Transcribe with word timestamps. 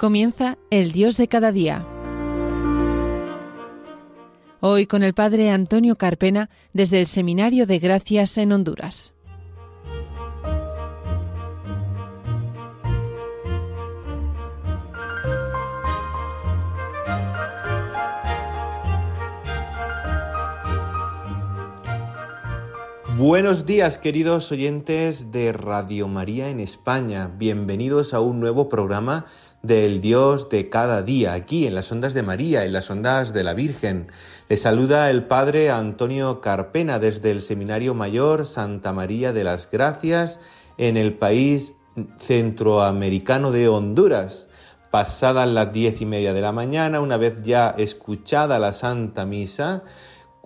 Comienza 0.00 0.56
el 0.70 0.92
Dios 0.92 1.18
de 1.18 1.28
cada 1.28 1.52
día. 1.52 1.86
Hoy 4.60 4.86
con 4.86 5.02
el 5.02 5.12
Padre 5.12 5.50
Antonio 5.50 5.96
Carpena 5.96 6.48
desde 6.72 7.00
el 7.00 7.06
Seminario 7.06 7.66
de 7.66 7.78
Gracias 7.80 8.38
en 8.38 8.52
Honduras. 8.52 9.12
Buenos 23.18 23.66
días 23.66 23.98
queridos 23.98 24.50
oyentes 24.50 25.30
de 25.30 25.52
Radio 25.52 26.08
María 26.08 26.48
en 26.48 26.58
España. 26.58 27.30
Bienvenidos 27.36 28.14
a 28.14 28.20
un 28.20 28.40
nuevo 28.40 28.70
programa 28.70 29.26
del 29.62 30.00
Dios 30.00 30.48
de 30.48 30.70
cada 30.70 31.02
día, 31.02 31.34
aquí 31.34 31.66
en 31.66 31.74
las 31.74 31.92
ondas 31.92 32.14
de 32.14 32.22
María, 32.22 32.64
en 32.64 32.72
las 32.72 32.90
ondas 32.90 33.32
de 33.32 33.44
la 33.44 33.52
Virgen. 33.52 34.06
Les 34.48 34.62
saluda 34.62 35.10
el 35.10 35.24
Padre 35.24 35.70
Antonio 35.70 36.40
Carpena 36.40 36.98
desde 36.98 37.30
el 37.30 37.42
Seminario 37.42 37.94
Mayor 37.94 38.46
Santa 38.46 38.92
María 38.92 39.32
de 39.32 39.44
las 39.44 39.70
Gracias 39.70 40.40
en 40.78 40.96
el 40.96 41.14
país 41.14 41.74
centroamericano 42.18 43.52
de 43.52 43.68
Honduras. 43.68 44.48
Pasadas 44.90 45.48
las 45.48 45.72
diez 45.72 46.00
y 46.00 46.06
media 46.06 46.32
de 46.32 46.40
la 46.40 46.52
mañana, 46.52 47.00
una 47.00 47.16
vez 47.16 47.42
ya 47.42 47.70
escuchada 47.70 48.58
la 48.58 48.72
Santa 48.72 49.24
Misa, 49.24 49.84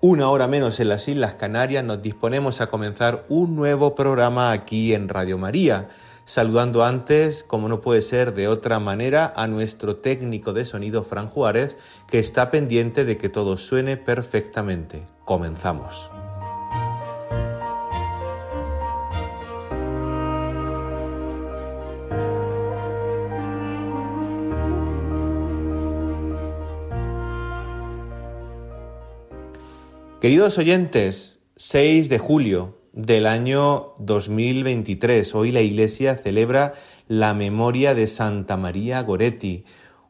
una 0.02 0.28
hora 0.28 0.48
menos 0.48 0.80
en 0.80 0.88
las 0.90 1.08
Islas 1.08 1.34
Canarias, 1.34 1.82
nos 1.82 2.02
disponemos 2.02 2.60
a 2.60 2.66
comenzar 2.66 3.24
un 3.30 3.56
nuevo 3.56 3.94
programa 3.94 4.52
aquí 4.52 4.92
en 4.92 5.08
Radio 5.08 5.38
María, 5.38 5.88
saludando 6.24 6.84
antes, 6.84 7.44
como 7.44 7.68
no 7.68 7.80
puede 7.80 8.02
ser 8.02 8.34
de 8.34 8.48
otra 8.48 8.80
manera, 8.80 9.32
a 9.36 9.46
nuestro 9.46 9.96
técnico 9.96 10.52
de 10.52 10.64
sonido 10.64 11.02
Fran 11.02 11.28
Juárez, 11.28 11.76
que 12.08 12.18
está 12.18 12.50
pendiente 12.50 13.04
de 13.04 13.16
que 13.16 13.28
todo 13.28 13.56
suene 13.56 13.96
perfectamente. 13.96 15.06
Comenzamos. 15.24 16.10
Queridos 30.20 30.56
oyentes, 30.56 31.38
6 31.56 32.08
de 32.08 32.18
julio 32.18 32.83
del 32.94 33.26
año 33.26 33.94
2023, 33.98 35.34
hoy 35.34 35.50
la 35.50 35.62
Iglesia 35.62 36.14
celebra 36.14 36.74
la 37.08 37.34
memoria 37.34 37.92
de 37.92 38.06
Santa 38.06 38.56
María 38.56 39.02
Goretti, 39.02 39.64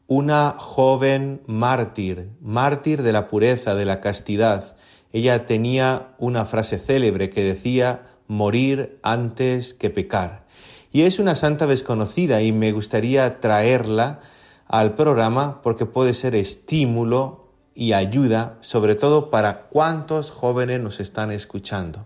una 0.05 0.55
joven 0.59 1.41
mártir, 1.47 2.29
mártir 2.41 3.01
de 3.01 3.11
la 3.11 3.27
pureza, 3.27 3.73
de 3.73 3.85
la 3.85 4.01
castidad. 4.01 4.75
Ella 5.11 5.47
tenía 5.47 6.13
una 6.19 6.45
frase 6.45 6.77
célebre 6.77 7.31
que 7.31 7.43
decía 7.43 8.03
morir 8.27 8.99
antes 9.01 9.73
que 9.73 9.89
pecar. 9.89 10.45
Y 10.91 11.01
es 11.01 11.17
una 11.17 11.33
santa 11.33 11.65
desconocida 11.65 12.43
y 12.43 12.51
me 12.51 12.71
gustaría 12.71 13.39
traerla 13.39 14.19
al 14.67 14.93
programa 14.93 15.63
porque 15.63 15.87
puede 15.87 16.13
ser 16.13 16.35
estímulo 16.35 17.49
y 17.73 17.93
ayuda, 17.93 18.59
sobre 18.61 18.93
todo 18.93 19.31
para 19.31 19.63
cuántos 19.69 20.29
jóvenes 20.29 20.81
nos 20.81 20.99
están 20.99 21.31
escuchando 21.31 22.05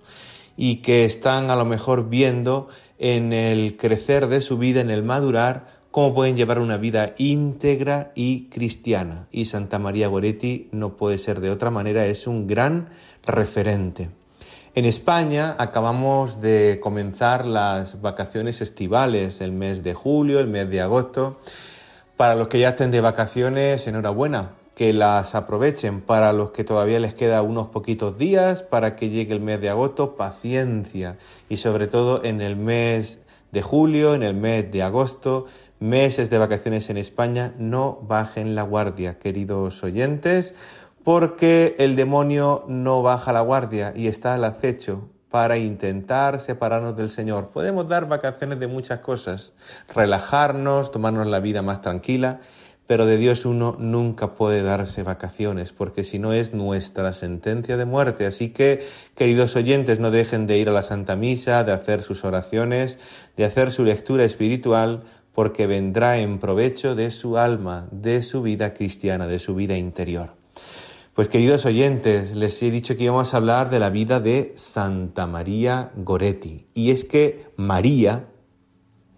y 0.62 0.82
que 0.82 1.06
están 1.06 1.52
a 1.52 1.56
lo 1.56 1.64
mejor 1.64 2.10
viendo 2.10 2.68
en 2.98 3.32
el 3.32 3.78
crecer 3.78 4.28
de 4.28 4.42
su 4.42 4.58
vida, 4.58 4.82
en 4.82 4.90
el 4.90 5.04
madurar, 5.04 5.68
cómo 5.90 6.14
pueden 6.14 6.36
llevar 6.36 6.60
una 6.60 6.76
vida 6.76 7.14
íntegra 7.18 8.12
y 8.14 8.50
cristiana. 8.50 9.28
Y 9.32 9.46
Santa 9.46 9.80
María 9.80 10.10
Goretti 10.10 10.68
no 10.74 10.98
puede 10.98 11.18
ser 11.18 11.40
de 11.40 11.50
otra 11.50 11.72
manera, 11.72 12.06
es 12.08 12.28
un 12.28 12.46
gran 12.46 12.90
referente. 13.26 14.10
En 14.76 14.84
España 14.84 15.56
acabamos 15.58 16.42
de 16.42 16.82
comenzar 16.84 17.46
las 17.46 18.02
vacaciones 18.02 18.60
estivales, 18.60 19.40
el 19.40 19.54
mes 19.54 19.82
de 19.82 19.94
julio, 19.94 20.42
el 20.42 20.48
mes 20.48 20.70
de 20.70 20.82
agosto. 20.82 21.40
Para 22.18 22.36
los 22.36 22.50
que 22.50 22.60
ya 22.60 22.72
estén 22.72 22.92
de 22.92 23.00
vacaciones, 23.00 23.88
enhorabuena, 23.88 24.59
que 24.80 24.94
las 24.94 25.36
aprovechen. 25.36 26.00
Para 26.00 26.32
los 26.32 26.52
que 26.52 26.64
todavía 26.64 27.02
les 27.02 27.14
queda 27.14 27.42
unos 27.42 27.68
poquitos 27.68 28.18
días 28.18 28.64
para 28.64 28.96
que 28.96 29.10
llegue 29.10 29.34
el 29.34 29.42
mes 29.42 29.60
de 29.60 29.70
agosto, 29.70 30.16
paciencia. 30.16 31.18
Y 31.50 31.58
sobre 31.58 31.88
todo 31.88 32.24
en 32.24 32.40
el 32.40 32.56
mes 32.56 33.20
de 33.52 33.62
julio, 33.62 34.16
en 34.16 34.24
el 34.24 34.36
mes 34.36 34.72
de 34.72 34.82
agosto, 34.82 35.48
meses 35.82 36.30
de 36.30 36.38
vacaciones 36.38 36.90
en 36.90 36.96
España, 36.96 37.54
no 37.58 38.00
bajen 38.04 38.56
la 38.56 38.64
guardia, 38.64 39.20
queridos 39.20 39.84
oyentes, 39.84 40.56
porque 41.04 41.76
el 41.78 41.98
demonio 41.98 42.64
no 42.70 43.02
baja 43.02 43.34
la 43.34 43.42
guardia 43.42 43.92
y 43.94 44.08
está 44.08 44.36
al 44.36 44.46
acecho 44.46 45.10
para 45.30 45.58
intentar 45.58 46.40
separarnos 46.40 46.96
del 46.96 47.10
Señor. 47.10 47.50
Podemos 47.50 47.90
dar 47.90 48.08
vacaciones 48.08 48.62
de 48.62 48.68
muchas 48.68 49.02
cosas, 49.02 49.54
relajarnos, 49.94 50.90
tomarnos 50.90 51.28
la 51.28 51.42
vida 51.42 51.62
más 51.62 51.82
tranquila 51.82 52.40
pero 52.90 53.06
de 53.06 53.18
Dios 53.18 53.46
uno 53.46 53.76
nunca 53.78 54.34
puede 54.34 54.64
darse 54.64 55.04
vacaciones, 55.04 55.74
porque 55.74 56.04
si 56.04 56.18
no 56.18 56.34
es 56.34 56.56
nuestra 56.56 57.14
sentencia 57.14 57.78
de 57.78 57.86
muerte. 57.86 58.26
Así 58.26 58.50
que, 58.50 58.84
queridos 59.14 59.56
oyentes, 59.56 60.00
no 60.00 60.10
dejen 60.10 60.48
de 60.48 60.58
ir 60.58 60.70
a 60.70 60.72
la 60.72 60.82
Santa 60.82 61.16
Misa, 61.16 61.64
de 61.64 61.72
hacer 61.72 62.02
sus 62.02 62.24
oraciones, 62.24 62.98
de 63.38 63.46
hacer 63.46 63.72
su 63.72 63.84
lectura 63.84 64.24
espiritual, 64.24 65.04
porque 65.36 65.68
vendrá 65.68 66.18
en 66.18 66.40
provecho 66.40 66.96
de 66.96 67.12
su 67.12 67.38
alma, 67.38 67.88
de 67.92 68.24
su 68.24 68.42
vida 68.42 68.74
cristiana, 68.74 69.28
de 69.28 69.38
su 69.38 69.54
vida 69.54 69.78
interior. 69.78 70.34
Pues 71.14 71.28
queridos 71.28 71.68
oyentes, 71.68 72.36
les 72.36 72.60
he 72.64 72.72
dicho 72.72 72.98
que 72.98 73.04
íbamos 73.04 73.36
a 73.36 73.38
hablar 73.38 73.70
de 73.70 73.80
la 73.80 73.92
vida 73.92 74.20
de 74.20 74.54
Santa 74.56 75.28
María 75.28 75.92
Goretti. 75.96 76.66
Y 76.74 76.90
es 76.90 77.04
que 77.04 77.46
María, 77.56 78.29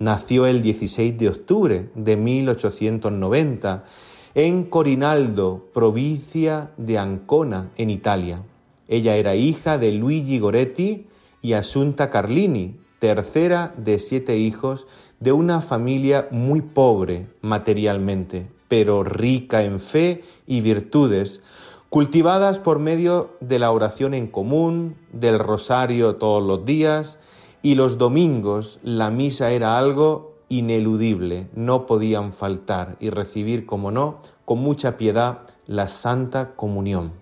nació 0.01 0.47
el 0.47 0.63
16 0.63 1.15
de 1.19 1.29
octubre 1.29 1.89
de 1.93 2.17
1890 2.17 3.85
en 4.33 4.63
Corinaldo, 4.63 5.67
provincia 5.75 6.71
de 6.77 6.97
Ancona, 6.97 7.69
en 7.77 7.91
Italia. 7.91 8.41
Ella 8.87 9.15
era 9.15 9.35
hija 9.35 9.77
de 9.77 9.91
Luigi 9.91 10.39
Goretti 10.39 11.05
y 11.43 11.53
Asunta 11.53 12.09
Carlini, 12.09 12.77
tercera 12.97 13.75
de 13.77 13.99
siete 13.99 14.37
hijos 14.39 14.87
de 15.19 15.33
una 15.33 15.61
familia 15.61 16.27
muy 16.31 16.61
pobre 16.61 17.27
materialmente, 17.41 18.47
pero 18.67 19.03
rica 19.03 19.63
en 19.63 19.79
fe 19.79 20.23
y 20.47 20.61
virtudes, 20.61 21.41
cultivadas 21.89 22.57
por 22.57 22.79
medio 22.79 23.37
de 23.39 23.59
la 23.59 23.71
oración 23.71 24.15
en 24.15 24.25
común, 24.25 24.95
del 25.13 25.37
rosario 25.37 26.15
todos 26.15 26.41
los 26.41 26.65
días, 26.65 27.19
y 27.61 27.75
los 27.75 27.97
domingos 27.97 28.79
la 28.83 29.11
misa 29.11 29.51
era 29.51 29.77
algo 29.77 30.35
ineludible, 30.49 31.47
no 31.55 31.85
podían 31.85 32.33
faltar 32.33 32.97
y 32.99 33.09
recibir, 33.09 33.65
como 33.65 33.91
no, 33.91 34.19
con 34.45 34.59
mucha 34.59 34.97
piedad 34.97 35.43
la 35.65 35.87
Santa 35.87 36.55
Comunión. 36.55 37.13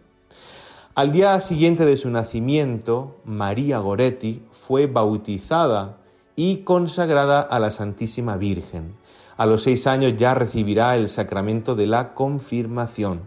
Al 0.95 1.11
día 1.11 1.39
siguiente 1.39 1.85
de 1.85 1.95
su 1.95 2.09
nacimiento, 2.09 3.15
María 3.23 3.79
Goretti 3.79 4.43
fue 4.51 4.87
bautizada 4.87 5.97
y 6.35 6.57
consagrada 6.57 7.41
a 7.41 7.59
la 7.59 7.71
Santísima 7.71 8.35
Virgen. 8.37 8.95
A 9.37 9.45
los 9.45 9.63
seis 9.63 9.87
años 9.87 10.13
ya 10.17 10.33
recibirá 10.33 10.97
el 10.97 11.07
sacramento 11.07 11.75
de 11.75 11.87
la 11.87 12.13
confirmación. 12.13 13.21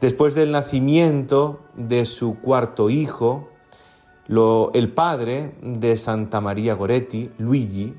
Después 0.00 0.34
del 0.34 0.52
nacimiento 0.52 1.60
de 1.76 2.06
su 2.06 2.38
cuarto 2.40 2.90
hijo, 2.90 3.48
el 4.28 4.92
padre 4.92 5.54
de 5.62 5.96
Santa 5.96 6.40
María 6.40 6.74
Goretti, 6.74 7.30
Luigi, 7.38 7.94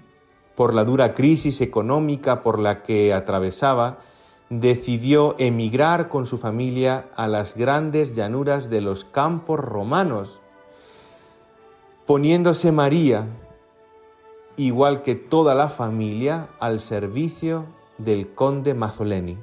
por 0.55 0.75
la 0.75 0.83
dura 0.83 1.13
crisis 1.13 1.61
económica 1.61 2.43
por 2.43 2.59
la 2.59 2.83
que 2.83 3.13
atravesaba, 3.13 3.99
decidió 4.49 5.35
emigrar 5.39 6.07
con 6.07 6.25
su 6.25 6.37
familia 6.37 7.09
a 7.15 7.27
las 7.27 7.55
grandes 7.55 8.15
llanuras 8.15 8.69
de 8.69 8.81
los 8.81 9.05
campos 9.05 9.59
romanos, 9.59 10.41
poniéndose 12.05 12.71
María, 12.71 13.27
igual 14.57 15.01
que 15.01 15.15
toda 15.15 15.55
la 15.55 15.69
familia, 15.69 16.49
al 16.59 16.79
servicio 16.79 17.65
del 17.97 18.33
conde 18.33 18.73
Mazzoleni. 18.73 19.37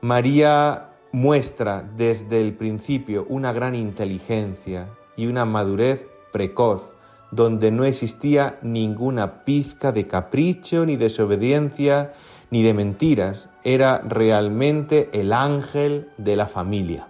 María 0.00 0.90
muestra 1.12 1.82
desde 1.82 2.40
el 2.40 2.54
principio 2.54 3.24
una 3.28 3.52
gran 3.52 3.74
inteligencia, 3.74 4.88
y 5.16 5.26
una 5.26 5.44
madurez 5.44 6.08
precoz, 6.32 6.94
donde 7.30 7.70
no 7.70 7.84
existía 7.84 8.58
ninguna 8.62 9.44
pizca 9.44 9.92
de 9.92 10.06
capricho, 10.06 10.86
ni 10.86 10.96
desobediencia, 10.96 12.12
ni 12.50 12.62
de 12.62 12.74
mentiras. 12.74 13.48
Era 13.64 13.98
realmente 13.98 15.10
el 15.12 15.32
ángel 15.32 16.10
de 16.18 16.36
la 16.36 16.46
familia. 16.46 17.08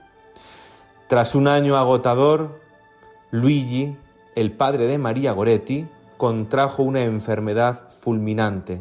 Tras 1.09 1.35
un 1.35 1.49
año 1.49 1.77
agotador, 1.77 2.61
Luigi, 3.31 3.97
el 4.35 4.53
padre 4.53 4.87
de 4.87 4.99
María 4.99 5.33
Goretti, 5.33 5.87
contrajo 6.17 6.83
una 6.83 7.03
enfermedad 7.03 7.89
fulminante, 7.91 8.81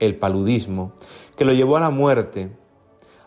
el 0.00 0.16
paludismo, 0.16 0.92
que 1.36 1.44
lo 1.44 1.52
llevó 1.52 1.76
a 1.76 1.80
la 1.80 1.90
muerte. 1.90 2.56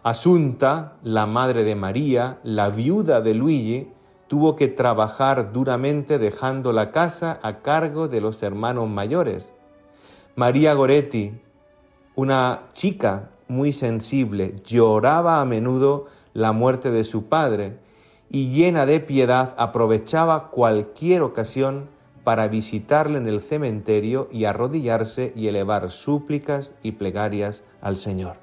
Asunta, 0.03 0.97
la 1.03 1.25
madre 1.25 1.63
de 1.63 1.75
María, 1.75 2.39
la 2.43 2.69
viuda 2.69 3.21
de 3.21 3.33
Luigi, 3.33 3.92
tuvo 4.33 4.55
que 4.55 4.67
trabajar 4.67 5.53
duramente 5.53 6.17
dejando 6.17 6.73
la 6.73 6.89
casa 6.89 7.39
a 7.43 7.59
cargo 7.59 8.07
de 8.07 8.19
los 8.19 8.41
hermanos 8.41 8.89
mayores. 8.89 9.53
María 10.35 10.73
Goretti, 10.73 11.39
una 12.15 12.61
chica 12.73 13.29
muy 13.47 13.73
sensible, 13.73 14.55
lloraba 14.65 15.39
a 15.39 15.45
menudo 15.45 16.07
la 16.33 16.51
muerte 16.51 16.89
de 16.89 17.03
su 17.03 17.25
padre 17.25 17.77
y 18.27 18.49
llena 18.49 18.87
de 18.87 19.01
piedad 19.01 19.53
aprovechaba 19.59 20.49
cualquier 20.49 21.21
ocasión 21.21 21.87
para 22.23 22.47
visitarle 22.47 23.19
en 23.19 23.27
el 23.27 23.39
cementerio 23.39 24.29
y 24.31 24.45
arrodillarse 24.45 25.31
y 25.35 25.47
elevar 25.47 25.91
súplicas 25.91 26.73
y 26.81 26.93
plegarias 26.93 27.61
al 27.81 27.97
Señor. 27.97 28.37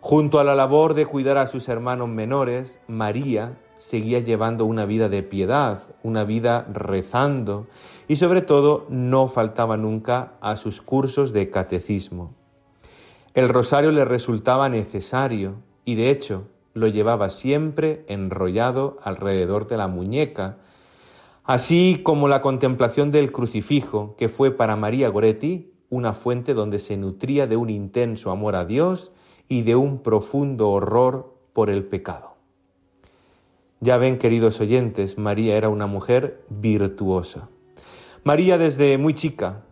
Junto 0.00 0.40
a 0.40 0.44
la 0.44 0.54
labor 0.54 0.94
de 0.94 1.04
cuidar 1.04 1.36
a 1.36 1.46
sus 1.46 1.68
hermanos 1.68 2.08
menores, 2.08 2.78
María 2.88 3.58
seguía 3.82 4.20
llevando 4.20 4.64
una 4.64 4.86
vida 4.86 5.08
de 5.08 5.24
piedad, 5.24 5.82
una 6.04 6.22
vida 6.22 6.68
rezando 6.72 7.66
y 8.06 8.14
sobre 8.14 8.40
todo 8.40 8.86
no 8.88 9.26
faltaba 9.26 9.76
nunca 9.76 10.34
a 10.40 10.56
sus 10.56 10.80
cursos 10.80 11.32
de 11.32 11.50
catecismo. 11.50 12.32
El 13.34 13.48
rosario 13.48 13.90
le 13.90 14.04
resultaba 14.04 14.68
necesario 14.68 15.56
y 15.84 15.96
de 15.96 16.10
hecho 16.10 16.44
lo 16.74 16.86
llevaba 16.86 17.28
siempre 17.28 18.04
enrollado 18.06 18.98
alrededor 19.02 19.66
de 19.66 19.76
la 19.76 19.88
muñeca, 19.88 20.58
así 21.42 22.02
como 22.04 22.28
la 22.28 22.40
contemplación 22.40 23.10
del 23.10 23.32
crucifijo, 23.32 24.14
que 24.16 24.28
fue 24.28 24.52
para 24.52 24.76
María 24.76 25.08
Goretti 25.08 25.72
una 25.90 26.12
fuente 26.12 26.54
donde 26.54 26.78
se 26.78 26.96
nutría 26.96 27.48
de 27.48 27.56
un 27.56 27.68
intenso 27.68 28.30
amor 28.30 28.54
a 28.54 28.64
Dios 28.64 29.10
y 29.48 29.62
de 29.62 29.74
un 29.74 30.04
profundo 30.04 30.70
horror 30.70 31.34
por 31.52 31.68
el 31.68 31.84
pecado. 31.84 32.31
Ya 33.82 33.96
ven, 33.96 34.18
queridos 34.18 34.60
oyentes, 34.60 35.18
María 35.18 35.56
era 35.56 35.68
una 35.68 35.88
mujer 35.88 36.44
virtuosa. 36.48 37.48
María 38.22 38.56
desde 38.56 38.96
muy 38.96 39.12
chica 39.12 39.64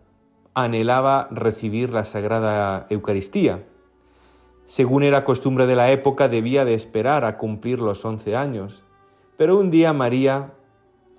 anhelaba 0.53 1.29
recibir 1.31 1.91
la 1.91 2.03
Sagrada 2.03 2.87
Eucaristía. 2.89 3.65
Según 4.65 5.03
era 5.03 5.23
costumbre 5.23 5.65
de 5.65 5.77
la 5.77 5.93
época, 5.93 6.27
debía 6.27 6.65
de 6.65 6.73
esperar 6.73 7.23
a 7.23 7.37
cumplir 7.37 7.79
los 7.79 8.03
once 8.03 8.35
años. 8.35 8.83
Pero 9.37 9.57
un 9.57 9.71
día 9.71 9.93
María 9.93 10.55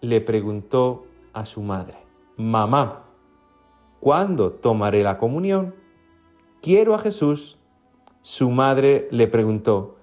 le 0.02 0.20
preguntó 0.20 1.06
a 1.32 1.46
su 1.46 1.62
madre, 1.62 1.96
Mamá, 2.36 3.04
¿cuándo 4.00 4.52
tomaré 4.52 5.02
la 5.02 5.16
comunión? 5.16 5.74
Quiero 6.60 6.94
a 6.94 6.98
Jesús. 6.98 7.58
Su 8.20 8.50
madre 8.50 9.08
le 9.10 9.28
preguntó, 9.28 9.96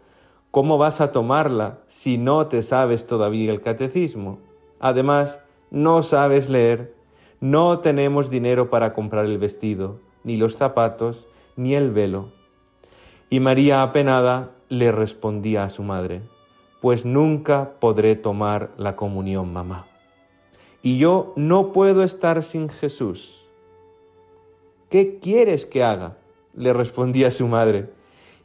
¿cómo 0.51 0.77
vas 0.77 1.01
a 1.01 1.11
tomarla 1.11 1.79
si 1.87 2.17
no 2.17 2.47
te 2.47 2.63
sabes 2.63 3.07
todavía 3.07 3.51
el 3.51 3.61
catecismo? 3.61 4.39
Además, 4.79 5.41
no 5.71 6.03
sabes 6.03 6.49
leer, 6.49 6.95
no 7.39 7.79
tenemos 7.79 8.29
dinero 8.29 8.69
para 8.69 8.93
comprar 8.93 9.25
el 9.25 9.37
vestido, 9.37 9.99
ni 10.23 10.37
los 10.37 10.55
zapatos, 10.55 11.27
ni 11.55 11.75
el 11.75 11.91
velo. 11.91 12.31
Y 13.29 13.39
María 13.39 13.83
apenada 13.83 14.51
le 14.69 14.91
respondía 14.91 15.63
a 15.63 15.69
su 15.69 15.83
madre, 15.83 16.21
pues 16.81 17.05
nunca 17.05 17.73
podré 17.79 18.15
tomar 18.15 18.71
la 18.77 18.95
comunión, 18.95 19.53
mamá 19.53 19.89
y 20.81 20.97
yo 20.97 21.33
no 21.35 21.71
puedo 21.71 22.03
estar 22.03 22.41
sin 22.43 22.69
Jesús. 22.69 23.45
¿Qué 24.89 25.19
quieres 25.19 25.65
que 25.65 25.83
haga? 25.83 26.17
le 26.55 26.73
respondía 26.73 27.31
su 27.31 27.47
madre. 27.47 27.89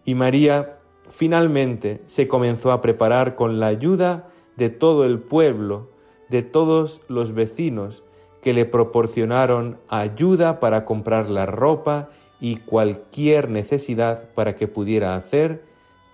Y 0.05 0.15
María 0.15 0.79
finalmente 1.11 2.03
se 2.07 2.29
comenzó 2.29 2.73
a 2.73 2.81
preparar 2.81 3.35
con 3.35 3.61
la 3.61 3.69
ayuda 3.69 4.29
de 4.57 4.71
todo 4.71 5.05
el 5.05 5.19
pueblo, 5.19 5.91
de 6.29 6.43
todos 6.43 7.03
los 7.09 7.33
vecinos 7.33 8.05
que 8.43 8.53
le 8.53 8.67
proporcionaron 8.67 9.79
ayuda 9.89 10.61
para 10.61 10.85
comprar 10.85 11.29
la 11.29 11.47
ropa 11.47 12.11
y 12.41 12.57
cualquier 12.57 13.49
necesidad 13.49 14.29
para 14.35 14.55
que 14.55 14.69
pudiera 14.69 15.17
hacer 15.17 15.65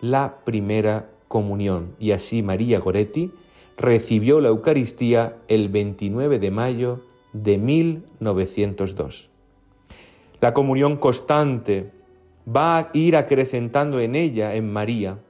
la 0.01 0.39
primera 0.45 1.11
comunión. 1.29 1.97
Y 1.99 2.13
así 2.13 2.43
María 2.43 2.79
Goretti 2.79 3.33
recibió 3.77 4.41
la 4.41 4.49
Eucaristía 4.49 5.37
el 5.49 5.69
29 5.71 6.39
de 6.39 6.51
mayo 6.51 7.01
de 7.33 7.59
1902. 7.59 9.31
La 10.41 10.55
comunión 10.55 10.97
constante 10.97 11.91
va 12.47 12.79
a 12.79 12.91
ir 12.93 13.17
acrecentando 13.17 14.01
en 14.01 14.15
ella, 14.15 14.55
en 14.55 14.73
María, 14.73 15.21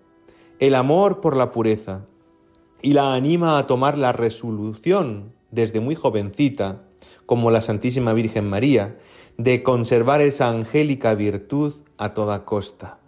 el 0.59 0.75
amor 0.75 1.21
por 1.21 1.37
la 1.37 1.51
pureza 1.51 2.07
y 2.83 2.93
la 2.93 3.15
anima 3.15 3.59
a 3.59 3.67
tomar 3.67 3.99
la 3.99 4.13
resolución 4.13 5.33
desde 5.51 5.81
muy 5.81 5.95
jovencita, 5.95 6.83
como 7.27 7.51
la 7.51 7.61
Santísima 7.61 8.13
Virgen 8.13 8.49
María, 8.49 8.99
de 9.37 9.63
conservar 9.63 10.21
esa 10.21 10.49
angélica 10.49 11.15
virtud 11.15 11.73
a 11.99 12.15
toda 12.15 12.45
costa. 12.45 12.99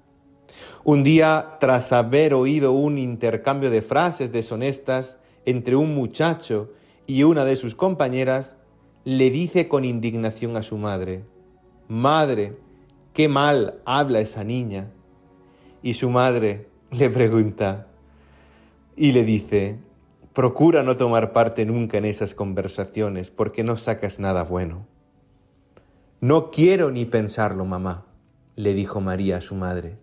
Un 0.85 1.05
día, 1.05 1.57
tras 1.61 1.93
haber 1.93 2.35
oído 2.35 2.73
un 2.73 2.99
intercambio 2.99 3.71
de 3.71 3.83
frases 3.83 4.33
deshonestas, 4.33 5.19
entre 5.45 5.77
un 5.77 5.95
muchacho 5.95 6.71
y 7.07 7.23
una 7.25 7.45
de 7.45 7.57
sus 7.57 7.75
compañeras, 7.75 8.57
le 9.05 9.31
dice 9.31 9.69
con 9.69 9.85
indignación 9.85 10.57
a 10.57 10.63
su 10.63 10.79
madre, 10.79 11.25
Madre, 11.89 12.57
qué 13.13 13.29
mal 13.29 13.81
habla 13.85 14.21
esa 14.21 14.45
niña. 14.45 14.91
Y 15.83 15.95
su 15.95 16.11
madre 16.11 16.69
le 16.91 17.11
pregunta 17.11 17.87
y 18.97 19.13
le 19.13 19.25
dice, 19.25 19.79
Procura 20.33 20.83
no 20.83 20.97
tomar 20.97 21.35
parte 21.35 21.67
nunca 21.67 21.99
en 21.99 22.07
esas 22.07 22.35
conversaciones 22.35 23.31
porque 23.31 23.65
no 23.65 23.77
sacas 23.77 24.19
nada 24.19 24.45
bueno. 24.45 24.87
No 26.23 26.51
quiero 26.51 26.91
ni 26.91 27.05
pensarlo, 27.05 27.67
mamá, 27.67 28.07
le 28.57 28.73
dijo 28.73 29.03
María 29.03 29.37
a 29.37 29.41
su 29.43 29.57
madre. 29.57 29.99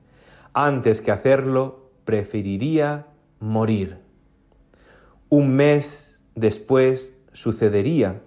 Antes 0.53 1.01
que 1.01 1.09
hacerlo, 1.09 1.89
preferiría 2.05 3.07
morir. 3.39 3.97
Un 5.29 5.55
mes 5.55 6.23
después 6.35 7.13
sucedería 7.31 8.21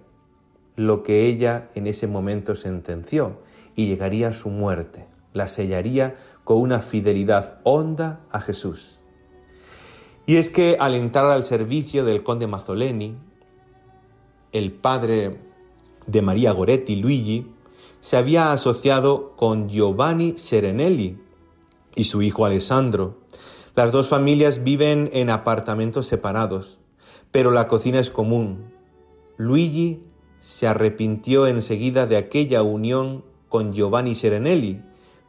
lo 0.75 1.03
que 1.03 1.27
ella 1.27 1.69
en 1.73 1.87
ese 1.87 2.07
momento 2.07 2.57
sentenció 2.57 3.39
y 3.75 3.87
llegaría 3.87 4.29
a 4.29 4.33
su 4.33 4.49
muerte. 4.49 5.07
La 5.33 5.47
sellaría 5.47 6.15
con 6.43 6.57
una 6.57 6.79
fidelidad 6.79 7.59
honda 7.63 8.21
a 8.31 8.39
Jesús. 8.39 8.99
Y 10.25 10.37
es 10.37 10.49
que 10.49 10.77
al 10.79 10.93
entrar 10.93 11.25
al 11.25 11.43
servicio 11.43 12.05
del 12.05 12.23
conde 12.23 12.47
Mazzoleni, 12.47 13.17
el 14.51 14.71
padre 14.71 15.39
de 16.05 16.21
María 16.21 16.51
Goretti, 16.51 16.95
Luigi, 16.95 17.51
se 18.01 18.17
había 18.17 18.51
asociado 18.51 19.35
con 19.35 19.69
Giovanni 19.69 20.37
Serenelli 20.37 21.19
y 21.95 22.03
su 22.03 22.21
hijo 22.21 22.45
Alessandro. 22.45 23.21
Las 23.75 23.91
dos 23.91 24.09
familias 24.09 24.63
viven 24.63 25.09
en 25.13 25.29
apartamentos 25.29 26.07
separados 26.07 26.79
pero 27.33 27.49
la 27.49 27.67
cocina 27.67 27.99
es 27.99 28.11
común. 28.11 28.71
Luigi 29.37 30.03
se 30.39 30.67
arrepintió 30.67 31.47
enseguida 31.47 32.05
de 32.05 32.15
aquella 32.15 32.61
unión 32.61 33.25
con 33.53 33.71
Giovanni 33.71 34.15
Serenelli, 34.15 34.81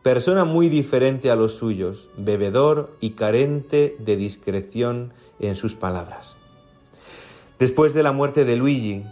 persona 0.03 0.47
muy 0.47 0.71
diferente 0.71 1.31
a 1.31 1.37
los 1.37 1.57
suyos, 1.57 2.09
bebedor 2.17 2.97
y 2.99 3.11
carente 3.11 3.97
de 3.99 4.17
discreción 4.17 5.13
en 5.41 5.57
sus 5.57 5.75
palabras. 5.75 6.39
Después 7.59 7.93
de 7.93 8.03
la 8.03 8.13
muerte 8.13 8.47
de 8.47 8.57
Luigi, 8.57 9.05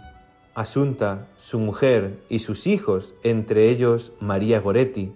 Asunta, 0.55 1.27
su 1.37 1.59
mujer 1.59 2.23
y 2.27 2.39
sus 2.39 2.65
hijos, 2.65 3.13
entre 3.21 3.69
ellos 3.69 4.13
María 4.19 4.59
Goretti, 4.59 5.13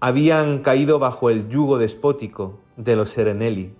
habían 0.00 0.58
caído 0.58 0.98
bajo 0.98 1.30
el 1.30 1.48
yugo 1.48 1.78
despótico 1.78 2.58
de 2.76 2.96
los 2.96 3.10
Serenelli 3.10 3.74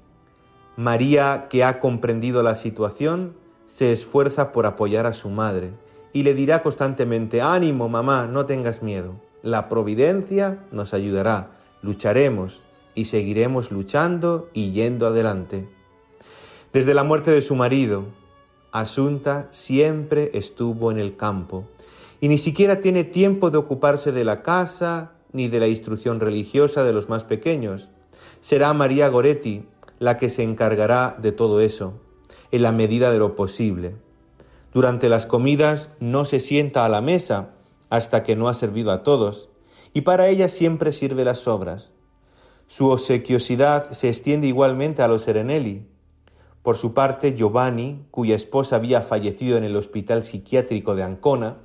María, 0.76 1.48
que 1.50 1.64
ha 1.64 1.80
comprendido 1.80 2.44
la 2.44 2.54
situación, 2.54 3.34
se 3.66 3.90
esfuerza 3.90 4.52
por 4.52 4.64
apoyar 4.64 5.06
a 5.06 5.12
su 5.12 5.28
madre 5.28 5.72
y 6.14 6.22
le 6.22 6.32
dirá 6.32 6.62
constantemente, 6.62 7.42
ánimo 7.42 7.90
mamá, 7.90 8.26
no 8.26 8.46
tengas 8.46 8.82
miedo, 8.82 9.20
la 9.42 9.68
providencia 9.68 10.64
nos 10.70 10.94
ayudará, 10.94 11.50
lucharemos 11.82 12.62
y 12.94 13.06
seguiremos 13.06 13.70
luchando 13.70 14.48
y 14.54 14.70
yendo 14.70 15.06
adelante. 15.06 15.68
Desde 16.72 16.94
la 16.94 17.04
muerte 17.04 17.30
de 17.30 17.42
su 17.42 17.56
marido, 17.56 18.06
Asunta 18.70 19.48
siempre 19.50 20.30
estuvo 20.34 20.90
en 20.90 20.98
el 20.98 21.16
campo 21.16 21.68
y 22.20 22.28
ni 22.28 22.38
siquiera 22.38 22.80
tiene 22.80 23.04
tiempo 23.04 23.50
de 23.50 23.58
ocuparse 23.58 24.10
de 24.10 24.24
la 24.24 24.42
casa 24.42 25.12
ni 25.32 25.48
de 25.48 25.60
la 25.60 25.68
instrucción 25.68 26.20
religiosa 26.20 26.84
de 26.84 26.92
los 26.92 27.08
más 27.08 27.24
pequeños. 27.24 27.90
Será 28.40 28.72
María 28.72 29.08
Goretti 29.08 29.66
la 29.98 30.16
que 30.16 30.30
se 30.30 30.42
encargará 30.42 31.16
de 31.20 31.32
todo 31.32 31.60
eso, 31.60 32.00
en 32.50 32.62
la 32.62 32.72
medida 32.72 33.12
de 33.12 33.18
lo 33.18 33.36
posible. 33.36 33.96
Durante 34.74 35.08
las 35.08 35.24
comidas 35.24 35.88
no 36.00 36.24
se 36.24 36.40
sienta 36.40 36.84
a 36.84 36.88
la 36.88 37.00
mesa 37.00 37.50
hasta 37.90 38.24
que 38.24 38.34
no 38.34 38.48
ha 38.48 38.54
servido 38.54 38.90
a 38.90 39.04
todos, 39.04 39.48
y 39.92 40.00
para 40.00 40.26
ella 40.26 40.48
siempre 40.48 40.92
sirve 40.92 41.24
las 41.24 41.38
sobras. 41.38 41.92
Su 42.66 42.90
obsequiosidad 42.90 43.88
se 43.92 44.08
extiende 44.08 44.48
igualmente 44.48 45.02
a 45.02 45.08
los 45.08 45.22
Serenelli. 45.22 45.86
Por 46.64 46.76
su 46.76 46.92
parte, 46.92 47.36
Giovanni, 47.36 48.04
cuya 48.10 48.34
esposa 48.34 48.74
había 48.74 49.00
fallecido 49.00 49.56
en 49.58 49.62
el 49.62 49.76
hospital 49.76 50.24
psiquiátrico 50.24 50.96
de 50.96 51.04
Ancona, 51.04 51.58